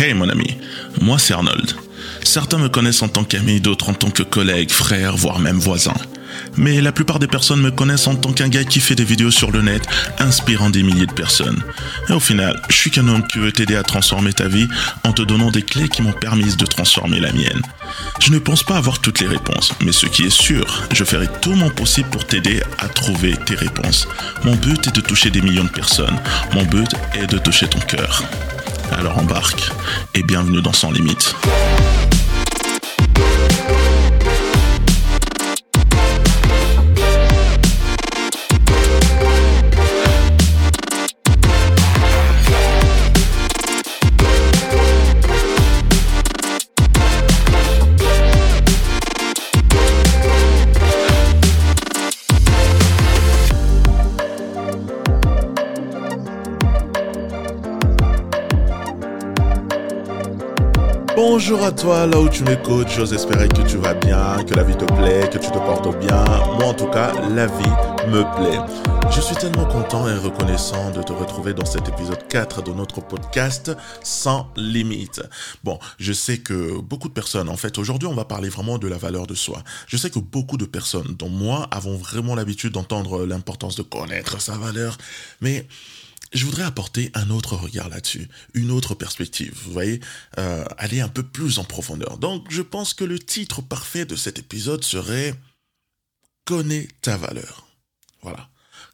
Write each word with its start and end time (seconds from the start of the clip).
Hey 0.00 0.14
mon 0.14 0.28
ami, 0.28 0.56
moi 1.00 1.18
c'est 1.18 1.34
Arnold. 1.34 1.72
Certains 2.22 2.58
me 2.58 2.68
connaissent 2.68 3.02
en 3.02 3.08
tant 3.08 3.24
qu'ami, 3.24 3.60
d'autres 3.60 3.88
en 3.88 3.94
tant 3.94 4.10
que 4.10 4.22
collègue, 4.22 4.70
frère, 4.70 5.16
voire 5.16 5.40
même 5.40 5.58
voisin. 5.58 5.94
Mais 6.56 6.80
la 6.80 6.92
plupart 6.92 7.18
des 7.18 7.26
personnes 7.26 7.60
me 7.60 7.72
connaissent 7.72 8.06
en 8.06 8.14
tant 8.14 8.32
qu'un 8.32 8.48
gars 8.48 8.62
qui 8.62 8.78
fait 8.78 8.94
des 8.94 9.02
vidéos 9.02 9.32
sur 9.32 9.50
le 9.50 9.60
net, 9.60 9.82
inspirant 10.20 10.70
des 10.70 10.84
milliers 10.84 11.06
de 11.06 11.12
personnes. 11.12 11.60
Et 12.08 12.12
au 12.12 12.20
final, 12.20 12.62
je 12.68 12.76
suis 12.76 12.92
qu'un 12.92 13.08
homme 13.08 13.26
qui 13.26 13.38
veut 13.40 13.50
t'aider 13.50 13.74
à 13.74 13.82
transformer 13.82 14.32
ta 14.32 14.46
vie 14.46 14.68
en 15.02 15.12
te 15.12 15.22
donnant 15.22 15.50
des 15.50 15.62
clés 15.62 15.88
qui 15.88 16.02
m'ont 16.02 16.12
permis 16.12 16.54
de 16.54 16.64
transformer 16.64 17.18
la 17.18 17.32
mienne. 17.32 17.62
Je 18.20 18.30
ne 18.30 18.38
pense 18.38 18.62
pas 18.62 18.76
avoir 18.76 19.00
toutes 19.00 19.18
les 19.18 19.26
réponses, 19.26 19.72
mais 19.84 19.90
ce 19.90 20.06
qui 20.06 20.26
est 20.26 20.30
sûr, 20.30 20.86
je 20.92 21.02
ferai 21.02 21.26
tout 21.42 21.54
mon 21.54 21.70
possible 21.70 22.08
pour 22.10 22.24
t'aider 22.24 22.62
à 22.78 22.86
trouver 22.86 23.34
tes 23.46 23.56
réponses. 23.56 24.06
Mon 24.44 24.54
but 24.54 24.86
est 24.86 24.94
de 24.94 25.00
toucher 25.00 25.30
des 25.30 25.40
millions 25.40 25.64
de 25.64 25.70
personnes. 25.70 26.20
Mon 26.54 26.62
but 26.62 26.88
est 27.14 27.26
de 27.26 27.38
toucher 27.38 27.66
ton 27.66 27.80
cœur. 27.80 28.22
Alors 28.92 29.18
embarque 29.18 29.70
et 30.14 30.22
bienvenue 30.22 30.62
dans 30.62 30.72
Sans 30.72 30.90
Limite. 30.90 31.34
Bonjour 61.20 61.64
à 61.64 61.72
toi, 61.72 62.06
là 62.06 62.20
où 62.20 62.28
tu 62.28 62.44
m'écoutes, 62.44 62.86
j'ose 62.90 63.12
espérer 63.12 63.48
que 63.48 63.62
tu 63.62 63.76
vas 63.76 63.92
bien, 63.92 64.36
que 64.44 64.54
la 64.54 64.62
vie 64.62 64.76
te 64.76 64.84
plaît, 64.84 65.28
que 65.28 65.38
tu 65.38 65.48
te 65.48 65.58
portes 65.58 65.98
bien. 65.98 66.24
Moi 66.54 66.66
en 66.66 66.74
tout 66.74 66.86
cas, 66.86 67.12
la 67.30 67.48
vie 67.48 68.08
me 68.08 68.22
plaît. 68.36 68.60
Je 69.10 69.20
suis 69.20 69.34
tellement 69.34 69.64
content 69.64 70.08
et 70.08 70.14
reconnaissant 70.14 70.92
de 70.92 71.02
te 71.02 71.12
retrouver 71.12 71.54
dans 71.54 71.64
cet 71.64 71.88
épisode 71.88 72.28
4 72.28 72.62
de 72.62 72.70
notre 72.70 73.00
podcast 73.00 73.72
Sans 74.04 74.48
limite. 74.54 75.20
Bon, 75.64 75.80
je 75.98 76.12
sais 76.12 76.38
que 76.38 76.78
beaucoup 76.80 77.08
de 77.08 77.14
personnes, 77.14 77.48
en 77.48 77.56
fait, 77.56 77.78
aujourd'hui 77.78 78.06
on 78.06 78.14
va 78.14 78.24
parler 78.24 78.48
vraiment 78.48 78.78
de 78.78 78.86
la 78.86 78.96
valeur 78.96 79.26
de 79.26 79.34
soi. 79.34 79.64
Je 79.88 79.96
sais 79.96 80.10
que 80.10 80.20
beaucoup 80.20 80.56
de 80.56 80.66
personnes, 80.66 81.16
dont 81.18 81.30
moi, 81.30 81.66
avons 81.72 81.96
vraiment 81.96 82.36
l'habitude 82.36 82.74
d'entendre 82.74 83.26
l'importance 83.26 83.74
de 83.74 83.82
connaître 83.82 84.40
sa 84.40 84.56
valeur, 84.56 84.96
mais 85.40 85.66
je 86.32 86.44
voudrais 86.44 86.62
apporter 86.62 87.10
un 87.14 87.30
autre 87.30 87.56
regard 87.56 87.88
là-dessus, 87.88 88.28
une 88.54 88.70
autre 88.70 88.94
perspective, 88.94 89.52
vous 89.64 89.72
voyez, 89.72 90.00
euh, 90.38 90.64
aller 90.76 91.00
un 91.00 91.08
peu 91.08 91.22
plus 91.22 91.58
en 91.58 91.64
profondeur. 91.64 92.18
Donc 92.18 92.46
je 92.50 92.62
pense 92.62 92.94
que 92.94 93.04
le 93.04 93.18
titre 93.18 93.62
parfait 93.62 94.04
de 94.04 94.16
cet 94.16 94.38
épisode 94.38 94.84
serait 94.84 95.34
Connais 96.44 96.88
ta 97.02 97.18
valeur. 97.18 97.68
Voilà, 98.22 98.48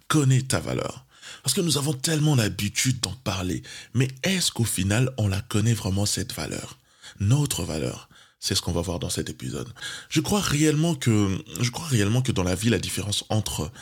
connais 0.09 0.43
ta 0.43 0.59
valeur. 0.59 1.07
Parce 1.43 1.55
que 1.55 1.61
nous 1.61 1.79
avons 1.79 1.93
tellement 1.93 2.35
l'habitude 2.35 3.01
d'en 3.01 3.13
parler, 3.13 3.63
mais 3.93 4.09
est-ce 4.25 4.51
qu'au 4.51 4.65
final 4.65 5.13
on 5.19 5.29
la 5.29 5.41
connaît 5.41 5.75
vraiment 5.75 6.07
cette 6.07 6.33
valeur? 6.33 6.79
Notre 7.21 7.63
valeur 7.63 8.09
c'est 8.45 8.55
ce 8.55 8.61
qu'on 8.61 8.73
va 8.73 8.83
voir 8.83 8.99
dans 8.99 9.09
cet 9.09 9.31
épisode. 9.31 9.73
Je 10.11 10.21
crois 10.21 10.43
réellement 10.43 10.95
que, 10.95 11.43
je 11.63 11.71
crois 11.71 11.87
réellement 11.87 12.21
que 12.21 12.31
dans 12.31 12.43
la 12.43 12.55
vie, 12.55 12.69
la 12.69 12.79
différence 12.79 13.25
entre 13.31 13.73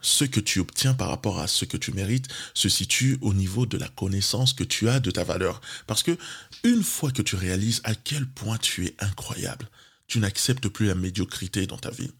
ce 0.00 0.24
que 0.24 0.40
tu 0.40 0.60
obtiens 0.60 0.94
par 0.94 1.08
rapport 1.08 1.40
à 1.40 1.46
ce 1.46 1.64
que 1.64 1.76
tu 1.76 1.92
mérites 1.92 2.28
se 2.54 2.68
situe 2.68 3.18
au 3.20 3.34
niveau 3.34 3.66
de 3.66 3.78
la 3.78 3.88
connaissance 3.88 4.52
que 4.52 4.64
tu 4.64 4.88
as 4.88 5.00
de 5.00 5.10
ta 5.10 5.24
valeur. 5.24 5.60
Parce 5.86 6.02
que 6.02 6.16
une 6.64 6.82
fois 6.82 7.10
que 7.10 7.22
tu 7.22 7.36
réalises 7.36 7.80
à 7.84 7.94
quel 7.94 8.26
point 8.26 8.58
tu 8.58 8.86
es 8.86 8.94
incroyable, 8.98 9.68
tu 10.06 10.18
n'acceptes 10.18 10.68
plus 10.68 10.86
la 10.86 10.94
médiocrité 10.94 11.66
dans 11.66 11.78
ta 11.78 11.90
vie. 11.90 12.10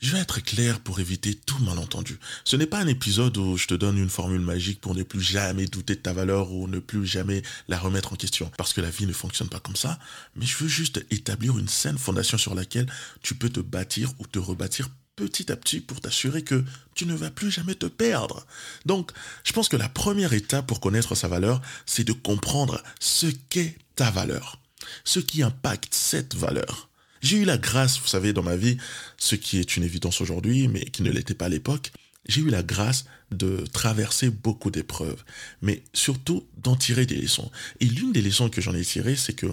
Je 0.00 0.12
vais 0.12 0.18
être 0.18 0.42
clair 0.42 0.80
pour 0.80 0.98
éviter 0.98 1.34
tout 1.34 1.58
malentendu. 1.60 2.18
Ce 2.44 2.56
n'est 2.56 2.66
pas 2.66 2.80
un 2.80 2.88
épisode 2.88 3.36
où 3.36 3.56
je 3.56 3.68
te 3.68 3.74
donne 3.74 3.98
une 3.98 4.10
formule 4.10 4.40
magique 4.40 4.80
pour 4.80 4.96
ne 4.96 5.04
plus 5.04 5.20
jamais 5.20 5.66
douter 5.66 5.94
de 5.94 6.00
ta 6.00 6.12
valeur 6.12 6.50
ou 6.50 6.66
ne 6.66 6.80
plus 6.80 7.06
jamais 7.06 7.42
la 7.68 7.78
remettre 7.78 8.12
en 8.12 8.16
question. 8.16 8.50
Parce 8.58 8.72
que 8.72 8.80
la 8.80 8.90
vie 8.90 9.06
ne 9.06 9.12
fonctionne 9.12 9.48
pas 9.48 9.60
comme 9.60 9.76
ça. 9.76 10.00
Mais 10.34 10.44
je 10.44 10.56
veux 10.56 10.68
juste 10.68 11.04
établir 11.10 11.56
une 11.56 11.68
saine 11.68 11.98
fondation 11.98 12.36
sur 12.36 12.56
laquelle 12.56 12.86
tu 13.22 13.36
peux 13.36 13.48
te 13.48 13.60
bâtir 13.60 14.10
ou 14.18 14.26
te 14.26 14.40
rebâtir 14.40 14.88
petit 15.16 15.52
à 15.52 15.56
petit 15.56 15.80
pour 15.80 16.00
t'assurer 16.00 16.42
que 16.42 16.64
tu 16.94 17.06
ne 17.06 17.14
vas 17.14 17.30
plus 17.30 17.50
jamais 17.50 17.74
te 17.74 17.86
perdre. 17.86 18.46
Donc, 18.86 19.12
je 19.44 19.52
pense 19.52 19.68
que 19.68 19.76
la 19.76 19.88
première 19.88 20.32
étape 20.32 20.66
pour 20.66 20.80
connaître 20.80 21.14
sa 21.14 21.28
valeur, 21.28 21.60
c'est 21.86 22.04
de 22.04 22.12
comprendre 22.12 22.82
ce 23.00 23.26
qu'est 23.48 23.76
ta 23.96 24.10
valeur, 24.10 24.58
ce 25.04 25.20
qui 25.20 25.42
impacte 25.42 25.94
cette 25.94 26.34
valeur. 26.34 26.88
J'ai 27.20 27.38
eu 27.38 27.44
la 27.44 27.58
grâce, 27.58 28.00
vous 28.00 28.08
savez, 28.08 28.32
dans 28.32 28.42
ma 28.42 28.56
vie, 28.56 28.78
ce 29.16 29.36
qui 29.36 29.58
est 29.58 29.76
une 29.76 29.84
évidence 29.84 30.20
aujourd'hui, 30.20 30.66
mais 30.66 30.84
qui 30.86 31.02
ne 31.02 31.10
l'était 31.10 31.34
pas 31.34 31.46
à 31.46 31.50
l'époque, 31.50 31.92
j'ai 32.26 32.40
eu 32.40 32.50
la 32.50 32.62
grâce 32.62 33.04
de 33.30 33.64
traverser 33.72 34.30
beaucoup 34.30 34.70
d'épreuves, 34.70 35.24
mais 35.60 35.82
surtout 35.92 36.46
d'en 36.58 36.76
tirer 36.76 37.06
des 37.06 37.16
leçons. 37.16 37.50
Et 37.80 37.86
l'une 37.86 38.12
des 38.12 38.22
leçons 38.22 38.48
que 38.48 38.60
j'en 38.60 38.74
ai 38.74 38.84
tirées, 38.84 39.16
c'est 39.16 39.32
que 39.32 39.46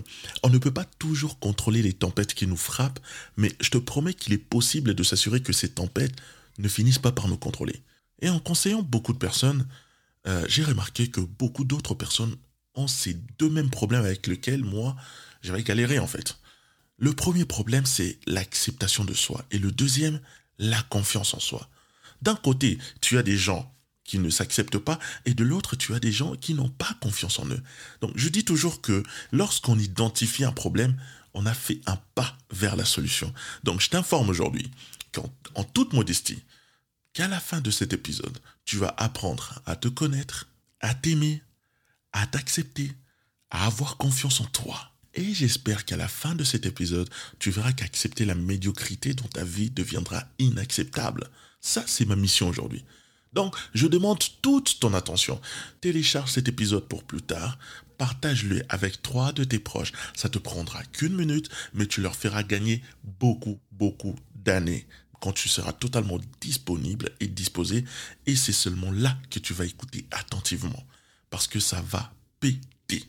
on 0.44 0.50
ne 0.50 0.58
peut 0.58 0.74
pas 0.74 0.86
toujours 0.86 1.40
contrôler 1.40 1.82
les 1.82 1.94
tempêtes 1.94 2.34
qui 2.34 2.46
nous 2.46 2.58
frappent, 2.58 3.00
mais 3.38 3.52
je 3.60 3.70
te 3.70 3.78
promets 3.78 4.14
qu'il 4.14 4.34
est 4.34 4.38
possible 4.38 4.94
de 4.94 5.04
s'assurer 5.04 5.42
que 5.42 5.54
ces 5.54 5.70
tempêtes 5.70 6.16
ne 6.58 6.68
finissent 6.68 7.00
pas 7.00 7.12
par 7.12 7.28
nous 7.28 7.38
contrôler. 7.38 7.82
Et 8.22 8.30
en 8.30 8.40
conseillant 8.40 8.84
beaucoup 8.84 9.14
de 9.14 9.18
personnes, 9.18 9.66
euh, 10.28 10.46
j'ai 10.48 10.64
remarqué 10.64 11.10
que 11.10 11.22
beaucoup 11.22 11.64
d'autres 11.64 11.96
personnes 11.96 12.36
ont 12.76 12.88
ces 12.88 13.16
deux 13.40 13.50
mêmes 13.50 13.70
problèmes 13.70 14.04
avec 14.04 14.28
lesquels 14.28 14.64
moi, 14.64 14.96
j'avais 15.42 15.64
galéré 15.64 16.00
en 16.00 16.08
fait. 16.08 16.38
Le 16.98 17.14
premier 17.14 17.46
problème, 17.46 17.86
c'est 17.86 18.20
l'acceptation 18.28 19.06
de 19.06 19.14
soi. 19.14 19.46
Et 19.52 19.58
le 19.58 19.72
deuxième, 19.72 20.20
la 20.58 20.82
confiance 20.84 21.34
en 21.34 21.40
soi. 21.40 21.70
D'un 22.22 22.36
côté, 22.36 22.78
tu 23.02 23.18
as 23.18 23.24
des 23.24 23.38
gens 23.38 23.74
qui 24.04 24.18
ne 24.18 24.30
s'acceptent 24.30 24.80
pas, 24.80 24.98
et 25.26 25.36
de 25.36 25.44
l'autre, 25.44 25.76
tu 25.76 25.94
as 25.94 26.00
des 26.00 26.12
gens 26.12 26.36
qui 26.36 26.56
n'ont 26.56 26.70
pas 26.70 26.98
confiance 27.00 27.38
en 27.38 27.48
eux. 27.48 27.62
Donc, 28.02 28.12
je 28.16 28.28
dis 28.30 28.44
toujours 28.44 28.82
que 28.82 29.04
lorsqu'on 29.32 29.78
identifie 29.78 30.44
un 30.44 30.52
problème, 30.52 31.00
on 31.36 31.46
a 31.46 31.54
fait 31.54 31.80
un 31.86 31.98
pas 32.16 32.36
vers 32.50 32.76
la 32.76 32.86
solution. 32.86 33.32
Donc, 33.64 33.82
je 33.82 33.90
t'informe 33.90 34.30
aujourd'hui 34.30 34.72
qu'en 35.12 35.64
toute 35.64 35.94
modestie, 35.94 36.44
qu'à 37.14 37.28
la 37.28 37.40
fin 37.40 37.62
de 37.62 37.70
cet 37.70 37.94
épisode, 37.94 38.40
tu 38.66 38.78
vas 38.78 38.94
apprendre 38.98 39.62
à 39.68 39.76
te 39.76 39.88
connaître, 39.88 40.48
à 40.80 40.96
t'aimer, 40.96 41.44
à 42.12 42.26
t'accepter, 42.26 42.92
à 43.52 43.68
avoir 43.68 43.98
confiance 43.98 44.42
en 44.42 44.46
toi. 44.46 44.92
Et 45.16 45.34
j'espère 45.34 45.86
qu'à 45.86 45.98
la 45.98 46.08
fin 46.08 46.36
de 46.36 46.44
cet 46.44 46.66
épisode, 46.66 47.10
tu 47.40 47.52
verras 47.52 47.74
qu'accepter 47.74 48.26
la 48.26 48.36
médiocrité 48.36 49.14
dans 49.14 49.28
ta 49.28 49.44
vie 49.44 49.70
deviendra 49.70 50.24
inacceptable. 50.38 51.30
Ça, 51.62 51.84
c'est 51.88 52.06
ma 52.06 52.16
mission 52.16 52.48
aujourd'hui. 52.48 52.86
Donc, 53.34 53.56
je 53.74 53.88
demande 53.88 54.20
toute 54.42 54.80
ton 54.80 54.94
attention. 54.94 55.40
Télécharge 55.82 56.32
cet 56.32 56.48
épisode 56.48 56.88
pour 56.88 57.04
plus 57.04 57.22
tard. 57.22 57.60
Partage-le 57.98 58.64
avec 58.70 59.02
trois 59.02 59.34
de 59.34 59.44
tes 59.44 59.60
proches. 59.60 59.92
Ça 60.16 60.30
te 60.30 60.40
prendra 60.40 60.84
qu'une 60.86 61.16
minute, 61.16 61.50
mais 61.74 61.86
tu 61.86 62.02
leur 62.02 62.16
feras 62.16 62.44
gagner 62.44 62.82
beaucoup, 63.04 63.60
beaucoup 63.72 64.16
d'années 64.36 64.88
quand 65.20 65.34
tu 65.34 65.50
seras 65.50 65.74
totalement 65.74 66.20
disponible 66.40 67.10
et 67.20 67.28
disposé. 67.28 67.84
Et 68.26 68.36
c'est 68.36 68.54
seulement 68.54 68.92
là 68.92 69.18
que 69.30 69.40
tu 69.40 69.54
vas 69.54 69.66
écouter 69.66 70.06
attentivement. 70.12 70.84
Parce 71.30 71.48
que 71.48 71.60
ça 71.60 71.82
va 71.82 72.14
péter. 72.40 73.04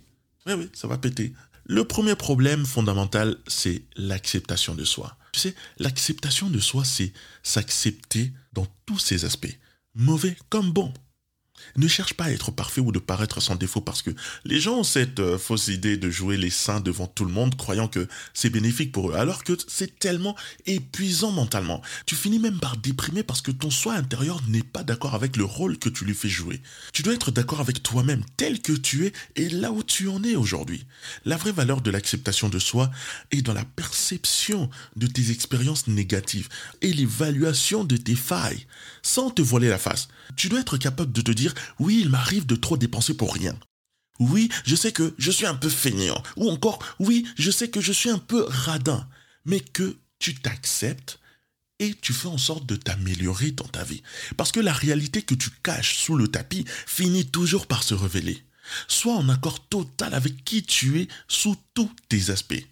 Oui, 0.47 0.55
oui, 0.55 0.69
ça 0.75 0.89
va 0.89 0.99
péter. 0.99 1.33
Le 1.72 1.84
premier 1.84 2.16
problème 2.16 2.66
fondamental, 2.66 3.36
c'est 3.47 3.84
l'acceptation 3.94 4.74
de 4.74 4.83
soi. 4.83 5.16
Tu 5.30 5.39
sais, 5.39 5.54
l'acceptation 5.78 6.50
de 6.50 6.59
soi, 6.59 6.84
c'est 6.84 7.12
s'accepter 7.45 8.33
dans 8.53 8.66
tous 8.86 8.98
ses 8.98 9.24
aspects, 9.24 9.56
mauvais 9.95 10.36
comme 10.48 10.72
bon. 10.72 10.92
Ne 11.77 11.89
cherche 11.89 12.15
pas 12.15 12.24
à 12.24 12.30
être 12.30 12.51
parfait 12.51 12.80
ou 12.80 12.92
de 12.92 12.98
paraître 12.98 13.41
sans 13.41 13.57
défaut 13.57 13.80
parce 13.80 14.03
que 14.03 14.10
les 14.45 14.60
gens 14.60 14.78
ont 14.78 14.84
cette 14.84 15.21
euh, 15.21 15.39
fausse 15.39 15.68
idée 15.68 15.97
de 15.97 16.10
jouer 16.10 16.36
les 16.36 16.51
saints 16.51 16.80
devant 16.80 17.07
tout 17.07 17.24
le 17.24 17.33
monde 17.33 17.57
croyant 17.57 17.89
que 17.89 18.09
c'est 18.34 18.51
bénéfique 18.51 18.92
pour 18.92 19.10
eux 19.10 19.15
alors 19.15 19.45
que 19.45 19.57
c'est 19.68 19.98
tellement 19.98 20.36
épuisant 20.66 21.33
mentalement. 21.33 21.83
Tu 22.07 22.16
finis 22.16 22.39
même 22.39 22.59
par 22.59 22.77
déprimer 22.77 23.22
parce 23.22 23.41
que 23.41 23.51
ton 23.51 23.71
soi 23.71 23.95
intérieur 23.95 24.41
n'est 24.48 24.62
pas 24.62 24.83
d'accord 24.83 25.15
avec 25.15 25.36
le 25.36 25.45
rôle 25.45 25.78
que 25.78 25.89
tu 25.89 26.04
lui 26.04 26.15
fais 26.15 26.28
jouer. 26.28 26.60
Tu 26.92 27.03
dois 27.03 27.15
être 27.15 27.30
d'accord 27.30 27.60
avec 27.60 27.83
toi-même 27.83 28.24
tel 28.36 28.60
que 28.60 28.72
tu 28.72 29.07
es 29.07 29.12
et 29.36 29.48
là 29.48 29.72
où 29.72 29.83
tu 29.83 30.09
en 30.09 30.22
es 30.24 30.36
aujourd'hui. 30.36 30.86
La 31.24 31.36
vraie 31.36 31.53
valeur 31.53 31.80
de 31.80 31.91
l'acceptation 31.91 32.48
de 32.48 32.59
soi 32.59 32.91
est 33.30 33.42
dans 33.42 33.54
la 33.54 33.65
perception 33.65 34.71
de 34.97 35.07
tes 35.07 35.30
expériences 35.30 35.86
négatives 35.86 36.48
et 36.83 36.92
l'évaluation 36.92 37.84
de 37.84 37.97
tes 37.97 38.15
failles 38.15 38.66
sans 39.03 39.30
te 39.30 39.42
voiler 39.42 39.68
la 39.68 39.78
face. 39.78 40.09
Tu 40.36 40.48
dois 40.48 40.60
être 40.60 40.77
capable 40.77 41.12
de 41.12 41.21
te 41.21 41.30
dire 41.30 41.49
oui, 41.78 42.00
il 42.00 42.10
m'arrive 42.10 42.47
de 42.47 42.56
trop 42.56 42.76
dépenser 42.76 43.14
pour 43.14 43.34
rien. 43.34 43.58
Oui, 44.18 44.50
je 44.66 44.76
sais 44.76 44.92
que 44.92 45.14
je 45.18 45.30
suis 45.30 45.47
un 45.47 45.54
peu 45.54 45.68
feignant. 45.68 46.22
Ou 46.36 46.50
encore, 46.50 46.78
oui, 46.98 47.26
je 47.38 47.50
sais 47.50 47.68
que 47.68 47.80
je 47.80 47.92
suis 47.92 48.10
un 48.10 48.18
peu 48.18 48.44
radin. 48.47 49.08
Mais 49.47 49.60
que 49.60 49.97
tu 50.18 50.34
t'acceptes 50.34 51.18
et 51.78 51.94
tu 51.94 52.12
fais 52.12 52.28
en 52.28 52.38
sorte 52.38 52.66
de 52.66 52.76
t'améliorer 52.76 53.52
dans 53.52 53.66
ta 53.66 53.82
vie. 53.82 54.02
Parce 54.36 54.52
que 54.52 54.60
la 54.60 54.74
réalité 54.74 55.22
que 55.22 55.34
tu 55.34 55.48
caches 55.62 55.97
sous 55.97 56.16
le 56.16 56.28
tapis 56.28 56.66
finit 56.86 57.26
toujours 57.26 57.66
par 57.66 57.82
se 57.82 57.94
révéler. 57.94 58.44
Sois 58.86 59.16
en 59.16 59.28
accord 59.30 59.66
total 59.68 60.14
avec 60.14 60.44
qui 60.44 60.62
tu 60.62 61.00
es 61.00 61.08
sous 61.26 61.56
tous 61.74 61.91
tes 62.08 62.30
aspects. 62.30 62.66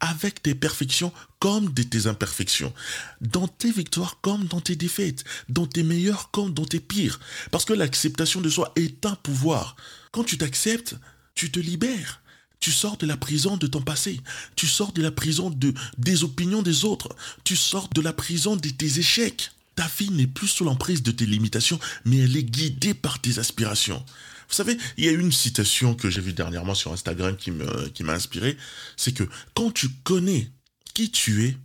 Avec 0.00 0.42
tes 0.42 0.54
perfections 0.54 1.12
comme 1.38 1.72
de 1.72 1.82
tes 1.82 2.06
imperfections. 2.06 2.72
Dans 3.20 3.48
tes 3.48 3.70
victoires 3.70 4.18
comme 4.20 4.44
dans 4.46 4.60
tes 4.60 4.76
défaites. 4.76 5.24
Dans 5.48 5.66
tes 5.66 5.82
meilleurs 5.82 6.30
comme 6.30 6.52
dans 6.52 6.64
tes 6.64 6.80
pires. 6.80 7.20
Parce 7.50 7.64
que 7.64 7.72
l'acceptation 7.72 8.40
de 8.40 8.48
soi 8.48 8.72
est 8.76 9.06
un 9.06 9.14
pouvoir. 9.14 9.76
Quand 10.12 10.24
tu 10.24 10.38
t'acceptes, 10.38 10.96
tu 11.34 11.50
te 11.50 11.60
libères. 11.60 12.20
Tu 12.60 12.72
sors 12.72 12.96
de 12.96 13.06
la 13.06 13.16
prison 13.16 13.56
de 13.56 13.66
ton 13.66 13.80
passé. 13.80 14.20
Tu 14.56 14.66
sors 14.66 14.92
de 14.92 15.02
la 15.02 15.12
prison 15.12 15.50
de, 15.50 15.72
des 15.96 16.24
opinions 16.24 16.62
des 16.62 16.84
autres. 16.84 17.14
Tu 17.44 17.56
sors 17.56 17.88
de 17.88 18.00
la 18.00 18.12
prison 18.12 18.56
de 18.56 18.68
tes 18.68 18.98
échecs. 18.98 19.52
Ta 19.76 19.88
vie 19.98 20.10
n'est 20.10 20.26
plus 20.26 20.48
sous 20.48 20.64
l'emprise 20.64 21.04
de 21.04 21.12
tes 21.12 21.26
limitations, 21.26 21.78
mais 22.04 22.18
elle 22.18 22.36
est 22.36 22.42
guidée 22.42 22.94
par 22.94 23.20
tes 23.20 23.38
aspirations. 23.38 24.04
Vous 24.48 24.54
savez, 24.54 24.78
il 24.96 25.04
y 25.04 25.08
a 25.08 25.12
une 25.12 25.32
citation 25.32 25.94
que 25.94 26.08
j'ai 26.08 26.20
vue 26.20 26.32
dernièrement 26.32 26.74
sur 26.74 26.92
Instagram 26.92 27.36
qui 27.36 27.50
m'a 27.50 28.12
inspiré. 28.12 28.56
C'est 28.96 29.12
que 29.12 29.24
quand 29.54 29.70
tu 29.70 29.88
connais 30.04 30.50
qui 30.94 31.10
tu 31.10 31.44
es, 31.44 31.56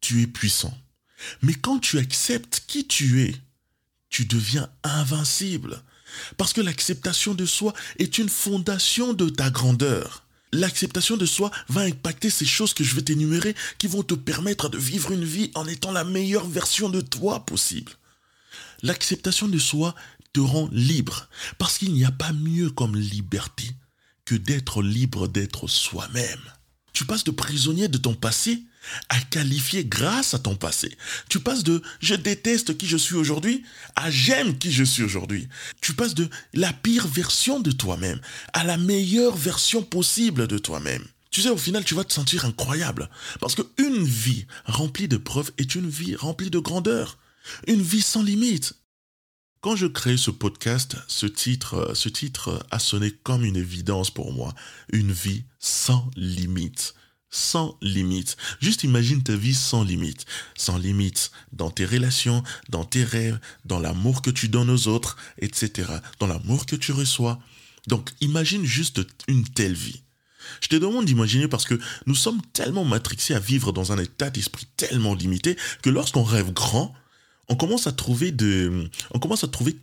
tu 0.00 0.22
es 0.22 0.26
puissant. 0.26 0.76
Mais 1.42 1.54
quand 1.54 1.78
tu 1.78 1.98
acceptes 1.98 2.64
qui 2.66 2.86
tu 2.86 3.22
es, 3.22 3.34
tu 4.08 4.24
deviens 4.24 4.68
invincible. 4.82 5.82
Parce 6.36 6.52
que 6.52 6.60
l'acceptation 6.60 7.34
de 7.34 7.46
soi 7.46 7.72
est 7.98 8.18
une 8.18 8.28
fondation 8.28 9.12
de 9.12 9.28
ta 9.28 9.50
grandeur. 9.50 10.24
L'acceptation 10.52 11.16
de 11.16 11.24
soi 11.24 11.50
va 11.68 11.82
impacter 11.82 12.28
ces 12.28 12.44
choses 12.44 12.74
que 12.74 12.84
je 12.84 12.94
vais 12.94 13.02
t'énumérer 13.02 13.54
qui 13.78 13.86
vont 13.86 14.02
te 14.02 14.14
permettre 14.14 14.68
de 14.68 14.76
vivre 14.76 15.12
une 15.12 15.24
vie 15.24 15.50
en 15.54 15.66
étant 15.66 15.92
la 15.92 16.04
meilleure 16.04 16.46
version 16.46 16.90
de 16.90 17.00
toi 17.00 17.46
possible. 17.46 17.92
L'acceptation 18.82 19.48
de 19.48 19.58
soi 19.58 19.94
te 20.32 20.40
rend 20.40 20.68
libre 20.72 21.28
parce 21.58 21.78
qu'il 21.78 21.92
n'y 21.92 22.04
a 22.04 22.10
pas 22.10 22.32
mieux 22.32 22.70
comme 22.70 22.96
liberté 22.96 23.70
que 24.24 24.34
d'être 24.34 24.82
libre 24.82 25.28
d'être 25.28 25.68
soi-même. 25.68 26.40
Tu 26.92 27.04
passes 27.04 27.24
de 27.24 27.30
prisonnier 27.30 27.88
de 27.88 27.98
ton 27.98 28.14
passé 28.14 28.62
à 29.08 29.18
qualifier 29.20 29.84
grâce 29.84 30.34
à 30.34 30.38
ton 30.38 30.56
passé. 30.56 30.96
Tu 31.28 31.40
passes 31.40 31.62
de 31.62 31.82
je 32.00 32.14
déteste 32.14 32.76
qui 32.76 32.86
je 32.86 32.96
suis 32.96 33.14
aujourd'hui 33.14 33.64
à 33.96 34.10
j'aime 34.10 34.58
qui 34.58 34.72
je 34.72 34.84
suis 34.84 35.02
aujourd'hui. 35.02 35.48
Tu 35.80 35.94
passes 35.94 36.14
de 36.14 36.28
la 36.52 36.72
pire 36.72 37.06
version 37.06 37.60
de 37.60 37.70
toi-même 37.70 38.20
à 38.52 38.64
la 38.64 38.76
meilleure 38.76 39.36
version 39.36 39.82
possible 39.82 40.46
de 40.46 40.58
toi-même. 40.58 41.04
Tu 41.30 41.40
sais, 41.40 41.48
au 41.48 41.56
final, 41.56 41.82
tu 41.82 41.94
vas 41.94 42.04
te 42.04 42.12
sentir 42.12 42.44
incroyable. 42.44 43.08
Parce 43.40 43.54
qu'une 43.54 44.04
vie 44.04 44.46
remplie 44.66 45.08
de 45.08 45.16
preuves 45.16 45.50
est 45.56 45.74
une 45.74 45.88
vie 45.88 46.14
remplie 46.14 46.50
de 46.50 46.58
grandeur. 46.58 47.18
Une 47.66 47.80
vie 47.80 48.02
sans 48.02 48.22
limite. 48.22 48.74
Quand 49.62 49.76
je 49.76 49.86
crée 49.86 50.16
ce 50.16 50.32
podcast, 50.32 50.96
ce 51.06 51.24
titre, 51.24 51.92
ce 51.94 52.08
titre 52.08 52.66
a 52.72 52.80
sonné 52.80 53.12
comme 53.22 53.44
une 53.44 53.54
évidence 53.54 54.10
pour 54.10 54.32
moi. 54.32 54.52
Une 54.92 55.12
vie 55.12 55.44
sans 55.60 56.10
limite 56.16 56.94
sans 57.34 57.78
limite. 57.80 58.36
Juste 58.60 58.84
imagine 58.84 59.22
ta 59.22 59.34
vie 59.34 59.54
sans 59.54 59.84
limite. 59.84 60.26
Sans 60.54 60.76
limite 60.76 61.30
dans 61.52 61.70
tes 61.70 61.86
relations, 61.86 62.42
dans 62.68 62.84
tes 62.84 63.04
rêves, 63.04 63.38
dans 63.64 63.78
l'amour 63.78 64.20
que 64.20 64.30
tu 64.30 64.48
donnes 64.48 64.68
aux 64.68 64.88
autres, 64.88 65.16
etc. 65.38 65.88
Dans 66.18 66.26
l'amour 66.26 66.66
que 66.66 66.76
tu 66.76 66.92
reçois. 66.92 67.38
Donc 67.86 68.10
imagine 68.20 68.66
juste 68.66 69.00
une 69.28 69.44
telle 69.44 69.74
vie. 69.74 70.02
Je 70.60 70.68
te 70.68 70.76
demande 70.76 71.06
d'imaginer 71.06 71.48
parce 71.48 71.64
que 71.64 71.78
nous 72.06 72.16
sommes 72.16 72.42
tellement 72.52 72.84
matrixés 72.84 73.34
à 73.34 73.38
vivre 73.38 73.72
dans 73.72 73.92
un 73.92 73.98
état 73.98 74.28
d'esprit 74.28 74.66
tellement 74.76 75.14
limité 75.14 75.56
que 75.82 75.88
lorsqu'on 75.88 76.24
rêve 76.24 76.52
grand, 76.52 76.94
on 77.48 77.56
commence 77.56 77.86
à 77.86 77.92
trouver 77.92 78.32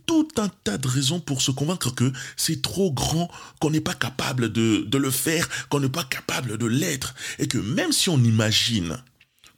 tout 0.06 0.28
un 0.38 0.48
tas 0.48 0.78
de 0.78 0.88
raisons 0.88 1.20
pour 1.20 1.42
se 1.42 1.50
convaincre 1.50 1.94
que 1.94 2.12
c'est 2.36 2.62
trop 2.62 2.90
grand, 2.90 3.30
qu'on 3.60 3.70
n'est 3.70 3.80
pas 3.80 3.94
capable 3.94 4.52
de 4.52 4.98
le 4.98 5.10
faire, 5.10 5.48
qu'on 5.68 5.80
n'est 5.80 5.88
pas 5.88 6.04
capable 6.04 6.58
de 6.58 6.66
l'être, 6.66 7.14
et 7.38 7.46
que 7.48 7.58
même 7.58 7.92
si 7.92 8.08
on 8.08 8.18
imagine, 8.18 9.02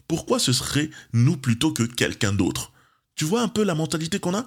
pourquoi 0.08 0.38
ce 0.38 0.52
serait 0.52 0.90
nous 1.12 1.36
plutôt 1.36 1.72
que 1.72 1.84
quelqu'un 1.84 2.32
d'autre? 2.32 2.72
Tu 3.14 3.24
vois 3.24 3.42
un 3.42 3.48
peu 3.48 3.62
la 3.62 3.74
mentalité 3.74 4.18
qu'on 4.18 4.34
a? 4.34 4.46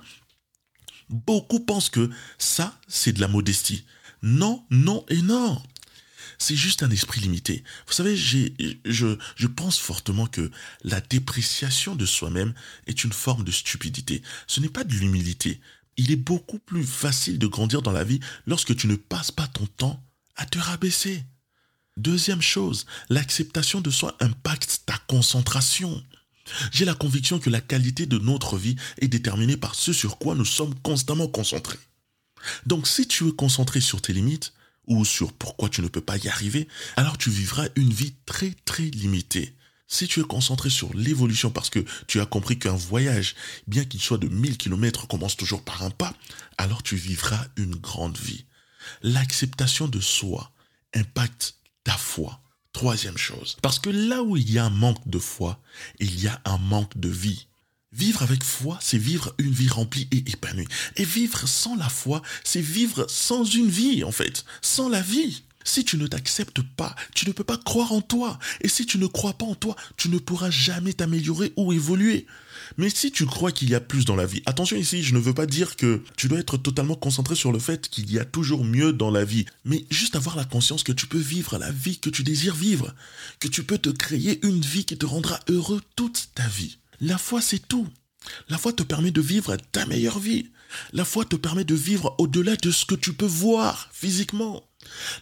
Beaucoup 1.10 1.60
pensent 1.60 1.90
que 1.90 2.10
ça, 2.38 2.78
c'est 2.88 3.14
de 3.14 3.22
la 3.22 3.28
modestie. 3.28 3.86
Non, 4.22 4.64
non 4.70 5.06
et 5.10 5.22
non 5.22 5.62
c'est 6.46 6.56
juste 6.56 6.84
un 6.84 6.92
esprit 6.92 7.22
limité. 7.22 7.64
Vous 7.88 7.94
savez, 7.94 8.16
je, 8.16 9.48
pense 9.48 9.80
fortement 9.80 10.28
que 10.28 10.52
la 10.84 11.02
dépréciation 11.02 11.96
de 11.96 12.06
soi-même 12.06 12.54
est 12.86 13.04
une 13.04 13.14
forme 13.14 13.44
de 13.44 13.52
stupidité. 13.52 14.22
Ce 14.46 14.60
n'est 14.60 14.70
pas 14.70 14.84
de 14.84 14.94
l'humilité. 14.94 15.60
Il 15.98 16.12
est 16.12 16.18
beaucoup 16.18 16.60
plus 16.60 16.84
facile 16.84 17.40
de 17.40 17.48
grandir 17.48 17.82
dans 17.82 17.92
la 17.92 18.04
vie 18.04 18.20
lorsque 18.46 18.76
tu 18.76 18.86
ne 18.86 18.96
passes 18.96 19.32
pas 19.32 19.48
ton 19.48 19.66
temps 19.66 20.04
à 20.36 20.46
te 20.46 20.60
rabaisser. 20.60 21.24
Deuxième 21.98 22.44
chose, 22.44 22.86
l'acceptation 23.10 23.82
de 23.82 23.90
soi 23.90 24.16
impacte 24.20 24.84
ta 24.86 25.00
concentration. 25.08 26.04
J'ai 26.72 26.86
la 26.86 26.94
conviction 26.94 27.40
que 27.40 27.50
la 27.50 27.62
qualité 27.62 28.06
de 28.06 28.20
notre 28.20 28.58
vie 28.58 28.76
est 29.00 29.08
déterminée 29.08 29.58
par 29.58 29.74
ce 29.74 29.94
sur 29.94 30.20
quoi 30.20 30.36
nous 30.36 30.46
sommes 30.46 30.76
constamment 30.82 31.28
concentrés. 31.28 31.80
Donc 32.68 32.88
si 32.88 33.08
tu 33.08 33.30
es 33.30 33.32
concentré 33.32 33.82
sur 33.82 34.00
tes 34.00 34.14
limites, 34.14 34.54
ou 34.88 35.06
sur 35.06 35.34
pourquoi 35.34 35.70
tu 35.70 35.82
ne 35.82 35.88
peux 35.88 36.02
pas 36.02 36.18
y 36.18 36.28
arriver, 36.28 36.68
alors 36.96 37.18
tu 37.18 37.30
vivras 37.30 37.68
une 37.76 37.92
vie 37.92 38.16
très 38.26 38.54
très 38.66 38.84
limitée. 38.84 39.56
Si 39.88 40.08
tu 40.08 40.20
es 40.20 40.24
concentré 40.24 40.70
sur 40.70 40.94
l'évolution 40.96 41.52
parce 41.52 41.70
que 41.70 41.86
tu 42.08 42.20
as 42.20 42.26
compris 42.26 42.58
qu'un 42.58 42.76
voyage, 42.76 43.36
bien 43.68 43.86
qu'il 43.86 44.02
soit 44.02 44.18
de 44.18 44.28
1000 44.28 44.58
km, 44.58 45.08
commence 45.08 45.38
toujours 45.38 45.64
par 45.64 45.84
un 45.84 45.92
pas, 45.92 46.14
alors 46.58 46.82
tu 46.82 46.96
vivras 46.96 47.46
une 47.56 47.76
grande 47.76 48.18
vie. 48.18 48.46
L'acceptation 49.04 49.88
de 49.88 50.00
soi 50.00 50.52
impacte 50.96 51.56
ta 51.84 51.94
foi. 51.98 52.42
Troisième 52.74 53.18
chose. 53.18 53.58
Parce 53.62 53.80
que 53.80 53.90
là 53.90 54.22
où 54.22 54.36
il 54.36 54.52
y 54.52 54.58
a 54.58 54.66
un 54.66 54.70
manque 54.70 55.08
de 55.08 55.20
foi, 55.20 55.62
il 56.00 56.20
y 56.20 56.28
a 56.28 56.42
un 56.46 56.58
manque 56.58 56.98
de 56.98 57.08
vie. 57.08 57.48
Vivre 57.96 58.24
avec 58.24 58.44
foi, 58.44 58.78
c'est 58.82 58.98
vivre 58.98 59.34
une 59.38 59.54
vie 59.54 59.70
remplie 59.70 60.08
et 60.12 60.18
épanouie. 60.18 60.68
Et 60.98 61.06
vivre 61.06 61.48
sans 61.48 61.76
la 61.78 61.88
foi, 61.88 62.22
c'est 62.44 62.62
vivre 62.62 63.06
sans 63.08 63.46
une 63.46 63.70
vie, 63.70 64.04
en 64.04 64.12
fait, 64.12 64.44
sans 64.62 64.90
la 64.90 65.02
vie. 65.02 65.44
Si 65.64 65.84
tu 65.86 65.98
ne 65.98 66.06
t'acceptes 66.06 66.62
pas, 66.62 66.94
tu 67.16 67.26
ne 67.26 67.32
peux 67.32 67.46
pas 67.46 67.58
croire 67.58 67.94
en 67.94 68.02
toi. 68.02 68.38
Et 68.62 68.68
si 68.68 68.86
tu 68.86 68.98
ne 68.98 69.08
crois 69.08 69.34
pas 69.34 69.46
en 69.46 69.56
toi, 69.56 69.78
tu 69.96 70.10
ne 70.10 70.20
pourras 70.20 70.52
jamais 70.52 70.92
t'améliorer 70.92 71.54
ou 71.56 71.72
évoluer. 71.72 72.28
Mais 72.78 72.90
si 72.90 73.12
tu 73.12 73.26
crois 73.26 73.52
qu'il 73.52 73.70
y 73.70 73.76
a 73.76 73.80
plus 73.80 74.06
dans 74.06 74.16
la 74.16 74.26
vie, 74.26 74.44
attention 74.46 74.76
ici, 74.76 75.02
je 75.02 75.14
ne 75.14 75.20
veux 75.20 75.34
pas 75.34 75.46
dire 75.46 75.78
que 75.78 76.04
tu 76.18 76.28
dois 76.28 76.40
être 76.40 76.58
totalement 76.58 76.96
concentré 76.96 77.36
sur 77.36 77.52
le 77.52 77.60
fait 77.60 77.90
qu'il 77.90 78.12
y 78.12 78.20
a 78.20 78.26
toujours 78.26 78.66
mieux 78.66 78.92
dans 78.92 79.10
la 79.10 79.24
vie, 79.24 79.46
mais 79.64 79.86
juste 79.90 80.16
avoir 80.16 80.36
la 80.36 80.46
conscience 80.46 80.84
que 80.84 80.92
tu 80.92 81.08
peux 81.08 81.18
vivre 81.18 81.58
la 81.58 81.72
vie 81.72 81.98
que 81.98 82.10
tu 82.10 82.24
désires 82.24 82.56
vivre, 82.56 82.94
que 83.40 83.48
tu 83.48 83.64
peux 83.64 83.78
te 83.78 83.90
créer 83.90 84.46
une 84.46 84.62
vie 84.62 84.86
qui 84.86 84.98
te 84.98 85.06
rendra 85.06 85.40
heureux 85.50 85.82
toute 85.96 86.30
ta 86.36 86.48
vie. 86.48 86.78
La 87.02 87.18
foi, 87.18 87.42
c'est 87.42 87.68
tout. 87.68 87.88
La 88.50 88.58
foi 88.58 88.74
te 88.74 88.84
permet 88.84 89.12
de 89.12 89.22
vivre 89.22 89.56
ta 89.72 89.86
meilleure 89.86 90.20
vie. 90.20 90.52
La 90.94 91.06
foi 91.06 91.26
te 91.26 91.36
permet 91.36 91.64
de 91.64 91.76
vivre 91.76 92.16
au-delà 92.18 92.56
de 92.56 92.72
ce 92.72 92.86
que 92.86 92.96
tu 92.96 93.14
peux 93.14 93.26
voir 93.26 93.90
physiquement. 93.94 94.64